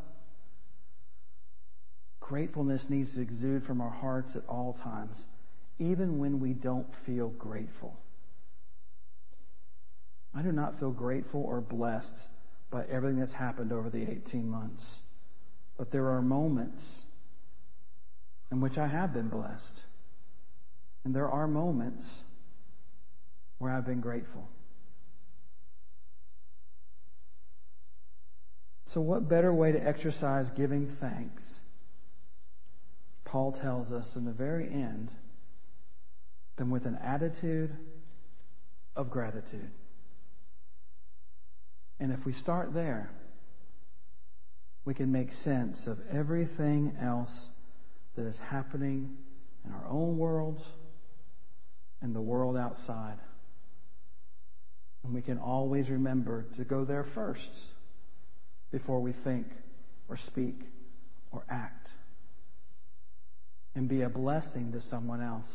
Gratefulness 2.20 2.86
needs 2.88 3.14
to 3.14 3.20
exude 3.20 3.64
from 3.64 3.82
our 3.82 3.90
hearts 3.90 4.34
at 4.34 4.42
all 4.48 4.78
times, 4.82 5.16
even 5.78 6.18
when 6.18 6.40
we 6.40 6.54
don't 6.54 6.86
feel 7.04 7.28
grateful. 7.28 7.98
I 10.34 10.40
do 10.40 10.50
not 10.50 10.78
feel 10.78 10.90
grateful 10.90 11.42
or 11.42 11.60
blessed 11.60 12.28
by 12.70 12.84
everything 12.90 13.20
that's 13.20 13.34
happened 13.34 13.72
over 13.72 13.90
the 13.90 14.10
18 14.10 14.48
months. 14.48 14.82
But 15.76 15.92
there 15.92 16.08
are 16.08 16.22
moments 16.22 16.82
in 18.50 18.62
which 18.62 18.78
I 18.78 18.88
have 18.88 19.12
been 19.12 19.28
blessed. 19.28 19.82
And 21.04 21.14
there 21.14 21.28
are 21.28 21.46
moments 21.46 22.06
where 23.64 23.72
I've 23.72 23.86
been 23.86 24.02
grateful. 24.02 24.46
So, 28.88 29.00
what 29.00 29.26
better 29.26 29.54
way 29.54 29.72
to 29.72 29.78
exercise 29.78 30.44
giving 30.54 30.94
thanks? 31.00 31.42
Paul 33.24 33.52
tells 33.52 33.90
us 33.90 34.06
in 34.16 34.26
the 34.26 34.32
very 34.32 34.66
end 34.66 35.10
than 36.58 36.68
with 36.68 36.84
an 36.84 36.98
attitude 37.02 37.74
of 38.94 39.08
gratitude. 39.08 39.70
And 41.98 42.12
if 42.12 42.26
we 42.26 42.34
start 42.34 42.74
there, 42.74 43.10
we 44.84 44.92
can 44.92 45.10
make 45.10 45.32
sense 45.42 45.86
of 45.86 45.96
everything 46.12 46.94
else 47.00 47.48
that 48.14 48.26
is 48.26 48.38
happening 48.50 49.16
in 49.64 49.72
our 49.72 49.88
own 49.88 50.18
world 50.18 50.60
and 52.02 52.14
the 52.14 52.20
world 52.20 52.58
outside. 52.58 53.16
And 55.04 55.14
we 55.14 55.20
can 55.20 55.38
always 55.38 55.90
remember 55.90 56.46
to 56.56 56.64
go 56.64 56.84
there 56.84 57.06
first 57.14 57.40
before 58.72 59.00
we 59.00 59.12
think 59.22 59.46
or 60.08 60.16
speak 60.26 60.56
or 61.30 61.44
act. 61.48 61.88
And 63.74 63.88
be 63.88 64.02
a 64.02 64.08
blessing 64.08 64.72
to 64.72 64.80
someone 64.88 65.20
else 65.20 65.50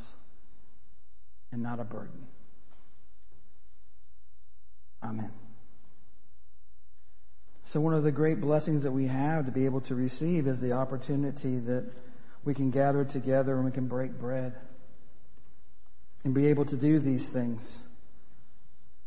and 1.51 1.63
not 1.63 1.79
a 1.79 1.83
burden. 1.83 2.27
Amen. 5.03 5.31
So, 7.71 7.79
one 7.79 7.93
of 7.93 8.03
the 8.03 8.11
great 8.11 8.41
blessings 8.41 8.83
that 8.83 8.91
we 8.91 9.07
have 9.07 9.45
to 9.45 9.51
be 9.51 9.65
able 9.65 9.81
to 9.81 9.95
receive 9.95 10.47
is 10.47 10.59
the 10.59 10.73
opportunity 10.73 11.59
that 11.59 11.85
we 12.43 12.53
can 12.53 12.71
gather 12.71 13.05
together 13.05 13.55
and 13.55 13.65
we 13.65 13.71
can 13.71 13.87
break 13.87 14.19
bread 14.19 14.55
and 16.23 16.33
be 16.33 16.47
able 16.47 16.65
to 16.65 16.75
do 16.75 16.99
these 16.99 17.25
things. 17.31 17.61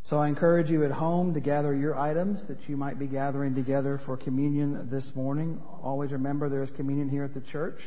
So, 0.05 0.19
I 0.19 0.29
encourage 0.29 0.69
you 0.69 0.85
at 0.85 0.91
home 0.91 1.33
to 1.35 1.41
gather 1.41 1.75
your 1.75 1.97
items 1.97 2.41
that 2.49 2.59
you 2.69 2.77
might 2.77 2.99
be 2.99 3.07
gathering 3.07 3.55
together 3.55 4.01
for 4.05 4.17
communion 4.17 4.88
this 4.91 5.09
morning. 5.15 5.61
Always 5.83 6.11
remember 6.11 6.49
there 6.49 6.65
is 6.65 6.71
communion 6.73 7.09
here 7.09 7.23
at 7.23 7.35
the 7.35 7.41
church 7.41 7.79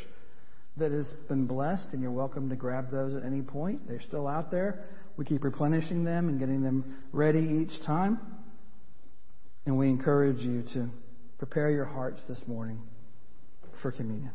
that 0.78 0.91
has 0.91 1.06
been 1.28 1.45
blessed, 1.45 1.88
and 1.91 2.01
you're 2.01 2.12
welcome 2.12 2.49
to 2.49 2.56
grab 2.56 2.89
those 2.89 3.13
at 3.15 3.23
any 3.23 3.41
point. 3.41 3.88
They're 3.88 4.01
still 4.01 4.28
out 4.28 4.49
there. 4.49 4.86
We 5.17 5.25
keep 5.25 5.43
replenishing 5.43 6.06
them 6.06 6.30
and 6.30 6.39
getting 6.39 6.62
them 6.62 7.04
ready 7.12 7.39
each 7.39 7.86
time. 7.86 8.19
And 9.65 9.78
we 9.78 9.89
encourage 9.89 10.39
you 10.39 10.63
to 10.73 10.89
prepare 11.38 11.69
your 11.69 11.86
hearts 11.86 12.21
this 12.30 12.41
morning 12.47 12.82
for 13.82 13.91
communion. 13.91 14.32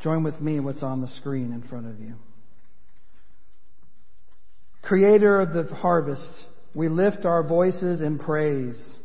Join 0.00 0.24
with 0.24 0.40
me 0.40 0.58
what's 0.58 0.82
on 0.82 1.00
the 1.00 1.08
screen 1.08 1.52
in 1.52 1.62
front 1.68 1.86
of 1.86 2.00
you. 2.00 2.16
Creator 4.82 5.40
of 5.40 5.52
the 5.52 5.74
harvest, 5.74 6.46
we 6.74 6.88
lift 6.88 7.24
our 7.24 7.46
voices 7.46 8.00
in 8.00 8.18
praise. 8.18 8.98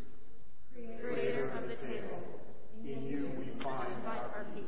Creator 1.01 1.51
of 1.51 1.69
the 1.69 1.75
table, 1.75 2.19
in 2.83 3.03
you 3.03 3.29
we 3.37 3.45
find 3.63 3.93
our 4.07 4.45
peace. 4.55 4.65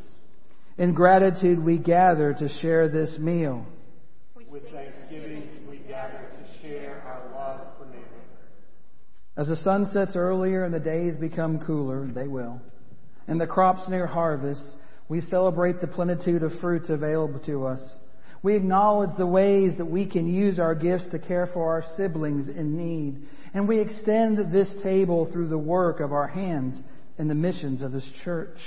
In 0.78 0.93
gratitude, 0.93 1.63
we 1.63 1.80
gather 1.80 2.34
to 2.36 2.48
share 2.62 2.88
this 2.89 3.17
meal. 3.19 3.65
With 4.50 4.63
thanksgiving, 4.72 5.50
we 5.69 5.80
gather 5.80 6.30
to 6.30 6.62
share 6.62 7.02
our 7.06 7.32
love 7.36 7.67
for 7.78 7.86
neighbor. 7.86 8.06
As 9.36 9.48
the 9.48 9.56
sun 9.58 9.89
sets 9.91 10.15
earlier 10.15 10.63
and 10.63 10.74
the 10.74 10.80
days 10.80 11.15
become 11.17 11.60
cooler, 11.65 12.08
they 12.08 12.28
will, 12.28 12.62
and 13.28 13.41
the 13.41 13.48
crops 13.48 13.89
near 13.89 14.08
harvest, 14.08 14.76
we 15.08 15.22
celebrate 15.22 15.82
the 15.82 15.88
plenitude 15.88 16.43
of 16.43 16.52
fruits 16.62 16.89
available 16.89 17.39
to 17.48 17.65
us. 17.65 17.82
We 18.41 18.56
acknowledge 18.56 19.17
the 19.17 19.28
ways 19.28 19.73
that 19.78 19.86
we 19.86 20.06
can 20.06 20.28
use 20.28 20.60
our 20.60 20.75
gifts 20.75 21.08
to 21.12 21.19
care 21.19 21.47
for 21.47 21.69
our 21.69 21.84
siblings 21.97 22.47
in 22.47 22.78
need. 22.78 23.21
And 23.54 23.67
we 23.67 23.80
extend 23.80 24.54
this 24.54 24.73
table 24.82 25.30
through 25.32 25.49
the 25.49 25.58
work 25.58 25.99
of 25.99 26.13
our 26.13 26.28
hands 26.28 26.82
in 27.17 27.28
the 27.28 27.36
missions 27.36 27.82
of 27.82 27.91
this 27.91 28.10
church. 28.23 28.58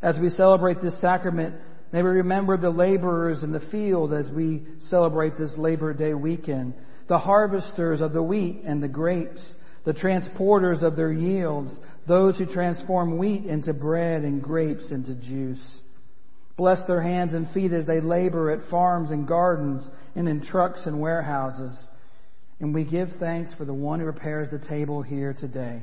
As 0.00 0.18
we 0.18 0.30
celebrate 0.30 0.80
this 0.80 0.98
sacrament, 1.00 1.54
may 1.92 2.02
we 2.02 2.08
remember 2.08 2.56
the 2.56 2.70
laborers 2.70 3.42
in 3.42 3.52
the 3.52 3.60
field 3.70 4.12
as 4.12 4.30
we 4.30 4.62
celebrate 4.88 5.36
this 5.36 5.54
Labor 5.58 5.92
Day 5.92 6.14
weekend, 6.14 6.74
the 7.08 7.18
harvesters 7.18 8.00
of 8.00 8.12
the 8.12 8.22
wheat 8.22 8.62
and 8.64 8.82
the 8.82 8.88
grapes, 8.88 9.56
the 9.84 9.92
transporters 9.92 10.82
of 10.82 10.96
their 10.96 11.12
yields, 11.12 11.78
those 12.08 12.38
who 12.38 12.46
transform 12.46 13.18
wheat 13.18 13.44
into 13.44 13.74
bread 13.74 14.22
and 14.22 14.42
grapes 14.42 14.90
into 14.90 15.14
juice. 15.14 15.80
Bless 16.62 16.86
their 16.86 17.02
hands 17.02 17.34
and 17.34 17.50
feet 17.50 17.72
as 17.72 17.86
they 17.86 18.00
labor 18.00 18.48
at 18.52 18.70
farms 18.70 19.10
and 19.10 19.26
gardens 19.26 19.84
and 20.14 20.28
in 20.28 20.46
trucks 20.46 20.86
and 20.86 21.00
warehouses. 21.00 21.88
And 22.60 22.72
we 22.72 22.84
give 22.84 23.08
thanks 23.18 23.52
for 23.54 23.64
the 23.64 23.74
one 23.74 23.98
who 23.98 24.04
prepares 24.04 24.48
the 24.48 24.60
table 24.60 25.02
here 25.02 25.34
today. 25.34 25.82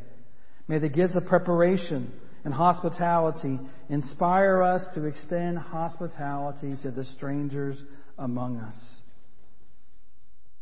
May 0.70 0.80
the 0.80 0.88
gifts 0.88 1.18
of 1.18 1.26
preparation 1.26 2.14
and 2.46 2.54
hospitality 2.54 3.60
inspire 3.90 4.64
us 4.64 4.82
to 4.96 5.04
extend 5.04 5.58
hospitality 5.58 6.76
to 6.84 6.92
the 6.92 7.04
strangers 7.04 7.78
among 8.18 8.56
us. 8.56 8.78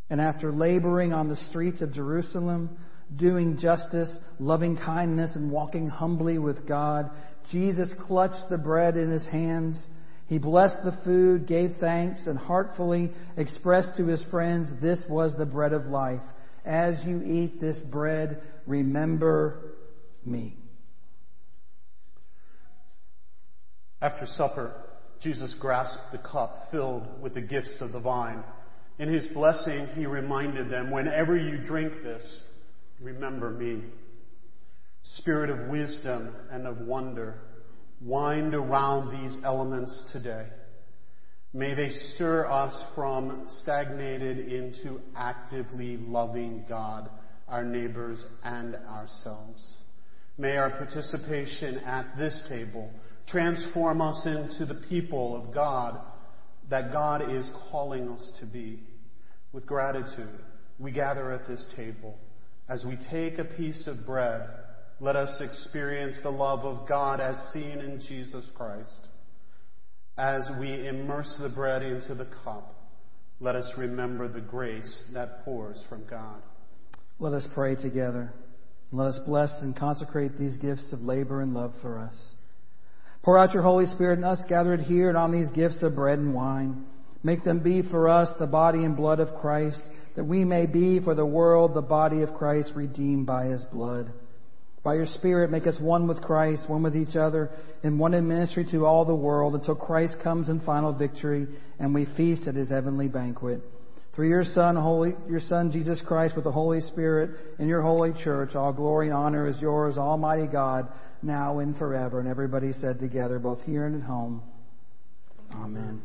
And 0.09 0.19
after 0.19 0.51
laboring 0.51 1.13
on 1.13 1.29
the 1.29 1.35
streets 1.35 1.83
of 1.83 1.93
Jerusalem, 1.93 2.79
doing 3.15 3.59
justice, 3.59 4.17
loving 4.39 4.77
kindness, 4.77 5.35
and 5.35 5.51
walking 5.51 5.89
humbly 5.89 6.39
with 6.39 6.67
God, 6.67 7.11
Jesus 7.51 7.93
clutched 8.07 8.49
the 8.49 8.57
bread 8.57 8.97
in 8.97 9.11
his 9.11 9.27
hands. 9.27 9.87
He 10.27 10.37
blessed 10.37 10.83
the 10.83 10.97
food, 11.05 11.47
gave 11.47 11.77
thanks, 11.79 12.27
and 12.27 12.37
heartfully 12.37 13.11
expressed 13.37 13.97
to 13.97 14.07
his 14.07 14.23
friends, 14.29 14.67
This 14.81 14.99
was 15.09 15.35
the 15.37 15.45
bread 15.45 15.73
of 15.73 15.85
life. 15.85 16.21
As 16.65 16.95
you 17.05 17.21
eat 17.23 17.61
this 17.61 17.79
bread, 17.79 18.41
remember 18.65 19.75
me. 20.25 20.57
After 24.01 24.25
supper, 24.25 24.83
Jesus 25.21 25.55
grasped 25.59 26.11
the 26.11 26.19
cup 26.19 26.67
filled 26.71 27.21
with 27.21 27.33
the 27.33 27.41
gifts 27.41 27.77
of 27.81 27.93
the 27.93 28.01
vine. 28.01 28.43
In 28.99 29.11
his 29.11 29.25
blessing, 29.27 29.87
he 29.95 30.05
reminded 30.05 30.69
them, 30.69 30.91
Whenever 30.91 31.37
you 31.37 31.65
drink 31.65 31.93
this, 32.03 32.35
remember 32.99 33.49
me. 33.49 33.83
Spirit 35.03 35.49
of 35.49 35.69
wisdom 35.69 36.35
and 36.51 36.67
of 36.67 36.79
wonder, 36.79 37.35
wind 38.01 38.53
around 38.53 39.11
these 39.11 39.37
elements 39.43 40.09
today. 40.11 40.47
May 41.53 41.73
they 41.73 41.89
stir 41.89 42.45
us 42.45 42.83
from 42.93 43.47
stagnated 43.61 44.39
into 44.39 44.99
actively 45.15 45.97
loving 45.97 46.65
God, 46.67 47.09
our 47.47 47.63
neighbors, 47.63 48.23
and 48.43 48.75
ourselves. 48.75 49.77
May 50.37 50.57
our 50.57 50.69
participation 50.69 51.79
at 51.79 52.15
this 52.17 52.43
table 52.47 52.91
transform 53.27 54.01
us 54.01 54.25
into 54.25 54.65
the 54.65 54.81
people 54.87 55.35
of 55.41 55.53
God 55.53 55.99
that 56.69 56.91
God 56.91 57.31
is 57.31 57.49
calling 57.71 58.09
us 58.09 58.31
to 58.39 58.45
be. 58.45 58.79
With 59.53 59.65
gratitude, 59.65 60.39
we 60.77 60.91
gather 60.91 61.31
at 61.31 61.47
this 61.47 61.65
table. 61.75 62.17
As 62.69 62.85
we 62.85 62.97
take 63.09 63.39
a 63.39 63.45
piece 63.45 63.87
of 63.87 64.05
bread, 64.05 64.47
let 64.99 65.15
us 65.15 65.41
experience 65.41 66.15
the 66.23 66.29
love 66.29 66.61
of 66.61 66.87
God 66.87 67.19
as 67.19 67.35
seen 67.53 67.79
in 67.79 68.01
Jesus 68.07 68.49
Christ. 68.55 69.07
As 70.17 70.41
we 70.59 70.87
immerse 70.87 71.35
the 71.39 71.49
bread 71.49 71.83
into 71.83 72.15
the 72.15 72.27
cup, 72.43 72.73
let 73.39 73.55
us 73.55 73.71
remember 73.77 74.27
the 74.27 74.41
grace 74.41 75.03
that 75.13 75.45
pours 75.45 75.83
from 75.87 76.05
God. 76.09 76.41
Let 77.19 77.33
us 77.33 77.47
pray 77.53 77.75
together. 77.75 78.33
Let 78.91 79.09
us 79.09 79.19
bless 79.25 79.51
and 79.61 79.75
consecrate 79.75 80.37
these 80.37 80.55
gifts 80.55 80.91
of 80.91 81.01
labor 81.01 81.41
and 81.41 81.53
love 81.53 81.73
for 81.81 81.99
us. 81.99 82.33
Pour 83.21 83.37
out 83.37 83.53
your 83.53 83.63
Holy 83.63 83.85
Spirit 83.85 84.17
in 84.17 84.23
us 84.23 84.41
gathered 84.49 84.79
here 84.79 85.09
and 85.09 85.17
on 85.17 85.31
these 85.31 85.49
gifts 85.51 85.83
of 85.83 85.95
bread 85.95 86.17
and 86.17 86.33
wine. 86.33 86.85
Make 87.21 87.43
them 87.43 87.59
be 87.59 87.83
for 87.83 88.09
us 88.09 88.29
the 88.39 88.47
body 88.47 88.83
and 88.83 88.95
blood 88.95 89.19
of 89.19 89.35
Christ, 89.41 89.81
that 90.15 90.23
we 90.23 90.43
may 90.43 90.65
be 90.65 90.99
for 90.99 91.13
the 91.13 91.25
world 91.25 91.73
the 91.75 91.81
body 91.81 92.21
of 92.21 92.33
Christ 92.33 92.71
redeemed 92.73 93.27
by 93.27 93.45
his 93.45 93.63
blood. 93.65 94.11
By 94.87 94.95
your 94.95 95.05
Spirit, 95.05 95.51
make 95.51 95.67
us 95.67 95.77
one 95.81 96.07
with 96.07 96.21
Christ, 96.21 96.69
one 96.69 96.81
with 96.81 96.95
each 96.95 97.17
other, 97.17 97.49
and 97.83 97.99
one 97.99 98.13
in 98.13 98.25
ministry 98.25 98.65
to 98.71 98.85
all 98.85 99.03
the 99.03 99.13
world 99.13 99.53
until 99.53 99.75
Christ 99.75 100.15
comes 100.23 100.47
in 100.47 100.61
final 100.61 100.93
victory 100.93 101.45
and 101.77 101.93
we 101.93 102.05
feast 102.15 102.47
at 102.47 102.55
his 102.55 102.69
heavenly 102.69 103.09
banquet. 103.09 103.59
Through 104.15 104.29
your 104.29 104.45
Son, 104.45 104.77
Holy, 104.77 105.11
your 105.29 105.41
Son 105.41 105.73
Jesus 105.73 106.01
Christ, 106.07 106.35
with 106.35 106.45
the 106.45 106.53
Holy 106.53 106.79
Spirit 106.79 107.31
in 107.59 107.67
your 107.67 107.81
holy 107.81 108.13
church, 108.23 108.55
all 108.55 108.71
glory 108.71 109.07
and 109.07 109.15
honor 109.17 109.49
is 109.49 109.59
yours, 109.59 109.97
Almighty 109.97 110.47
God, 110.47 110.87
now 111.21 111.59
and 111.59 111.75
forever. 111.75 112.21
And 112.21 112.29
everybody 112.29 112.71
said 112.71 112.97
together, 112.97 113.39
both 113.39 113.61
here 113.63 113.87
and 113.87 114.01
at 114.01 114.07
home, 114.07 114.41
Amen. 115.53 116.01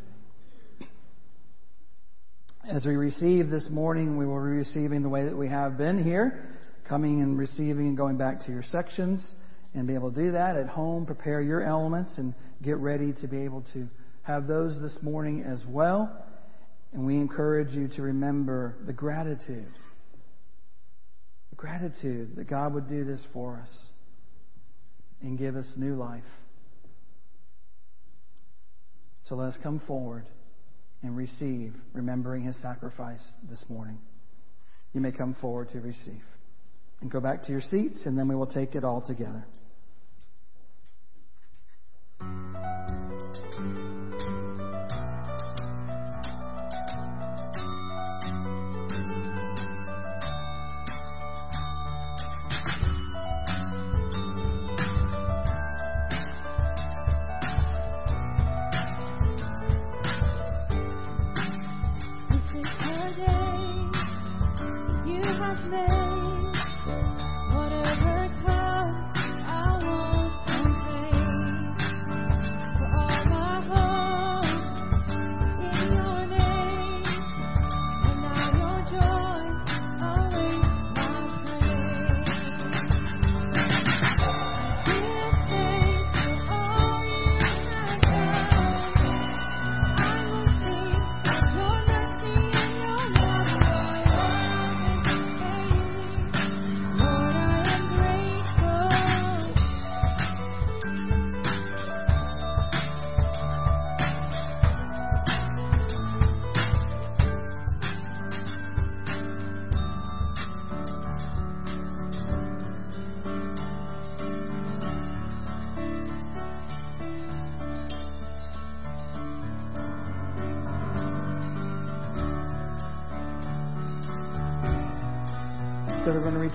As 2.69 2.85
we 2.85 2.97
receive 2.97 3.49
this 3.49 3.69
morning, 3.71 4.17
we 4.17 4.27
will 4.27 4.43
be 4.43 4.51
receiving 4.51 5.03
the 5.03 5.09
way 5.09 5.25
that 5.25 5.37
we 5.37 5.47
have 5.47 5.79
been 5.79 6.03
here, 6.03 6.52
coming 6.89 7.23
and 7.23 7.39
receiving 7.39 7.89
and 7.89 7.97
going 7.97 8.17
back 8.17 8.45
to 8.47 8.53
your 8.53 8.65
sections, 8.71 9.35
and 9.75 9.87
be 9.87 9.95
able 9.95 10.13
to 10.13 10.25
do 10.25 10.33
that 10.33 10.57
at 10.57 10.69
home. 10.69 11.07
Prepare 11.07 11.41
your 11.41 11.63
elements 11.63 12.19
and 12.19 12.35
get 12.63 12.77
ready 12.77 13.13
to 13.21 13.27
be 13.27 13.39
able 13.39 13.65
to 13.73 13.89
have 14.23 14.47
those 14.47 14.81
this 14.81 14.97
morning 15.03 15.43
as 15.43 15.63
well. 15.67 16.25
And 16.93 17.07
we 17.07 17.17
encourage 17.17 17.73
you 17.73 17.89
to 17.89 18.03
remember 18.03 18.77
the 18.87 18.93
gratitude. 18.93 19.73
The 21.51 21.57
gratitude 21.57 22.37
that 22.37 22.49
God 22.49 22.75
would 22.75 22.89
do 22.89 23.05
this 23.05 23.21
for 23.33 23.57
us 23.63 23.69
and 25.23 25.39
give 25.39 25.57
us 25.57 25.67
new 25.77 25.95
life. 25.95 26.23
So 29.25 29.37
let 29.37 29.49
us 29.49 29.59
come 29.63 29.81
forward 29.87 30.27
and 31.03 31.17
receive, 31.17 31.73
remembering 31.93 32.43
his 32.43 32.61
sacrifice 32.61 33.23
this 33.49 33.65
morning. 33.69 33.99
You 34.93 35.01
may 35.01 35.13
come 35.13 35.35
forward 35.41 35.71
to 35.71 35.81
receive. 35.81 36.21
And 37.03 37.11
go 37.11 37.21
back 37.21 37.43
to 37.45 37.53
your 37.53 37.61
seats, 37.61 38.07
and 38.07 38.17
then 38.17 38.29
we 38.29 38.37
will 38.37 38.47
take 38.47 38.77
it 38.77 38.85
all 38.85 39.01
together. 39.01 39.45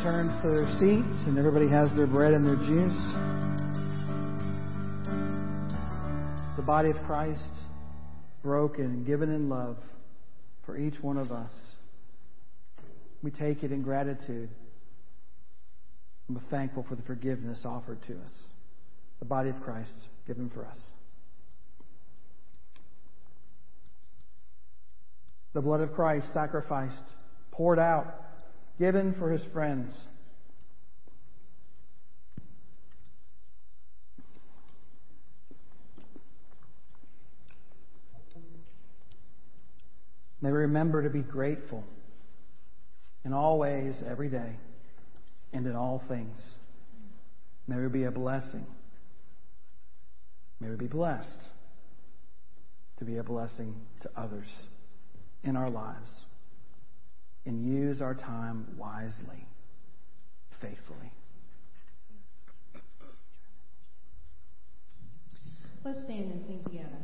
Return 0.07 0.41
to 0.41 0.47
their 0.47 0.67
seats 0.79 1.27
and 1.27 1.37
everybody 1.37 1.67
has 1.67 1.89
their 1.97 2.07
bread 2.07 2.33
and 2.33 2.45
their 2.45 2.55
juice. 2.55 2.95
The 6.55 6.61
body 6.61 6.89
of 6.91 6.95
Christ 7.05 7.41
broken 8.41 8.85
and 8.85 9.05
given 9.05 9.29
in 9.29 9.49
love 9.49 9.77
for 10.65 10.77
each 10.77 10.95
one 11.01 11.17
of 11.17 11.31
us. 11.31 11.51
We 13.21 13.31
take 13.31 13.63
it 13.63 13.71
in 13.73 13.81
gratitude. 13.81 14.49
We're 16.29 16.39
thankful 16.49 16.85
for 16.87 16.95
the 16.95 17.03
forgiveness 17.03 17.59
offered 17.65 18.01
to 18.03 18.13
us. 18.13 18.31
The 19.19 19.25
body 19.25 19.49
of 19.49 19.61
Christ 19.61 19.91
given 20.25 20.49
for 20.49 20.65
us. 20.65 20.93
The 25.53 25.61
blood 25.61 25.81
of 25.81 25.93
Christ 25.93 26.27
sacrificed, 26.33 26.95
poured 27.51 27.79
out, 27.79 28.26
given 28.79 29.13
for 29.13 29.31
his 29.31 29.43
friends. 29.53 29.91
May 40.39 40.51
we 40.51 40.59
remember 40.59 41.03
to 41.03 41.09
be 41.09 41.21
grateful 41.21 41.83
in 43.25 43.33
all 43.33 43.57
ways, 43.57 43.95
every 44.07 44.29
day, 44.29 44.55
and 45.51 45.65
in 45.65 45.75
all 45.75 46.01
things. 46.07 46.37
May 47.67 47.77
we 47.77 47.89
be 47.89 48.03
a 48.03 48.11
blessing. 48.11 48.65
May 50.59 50.69
we 50.69 50.75
be 50.75 50.87
blessed 50.87 51.49
to 52.99 53.05
be 53.05 53.17
a 53.17 53.23
blessing 53.23 53.75
to 54.01 54.09
others 54.15 54.47
in 55.43 55.55
our 55.55 55.69
lives 55.69 56.26
and 57.47 57.65
use 57.65 58.01
our 58.01 58.13
time 58.13 58.67
wisely, 58.77 59.47
faithfully. 60.59 61.11
Let's 65.83 66.01
stand 66.03 66.31
and 66.31 66.41
sing 66.45 66.61
together. 66.65 66.97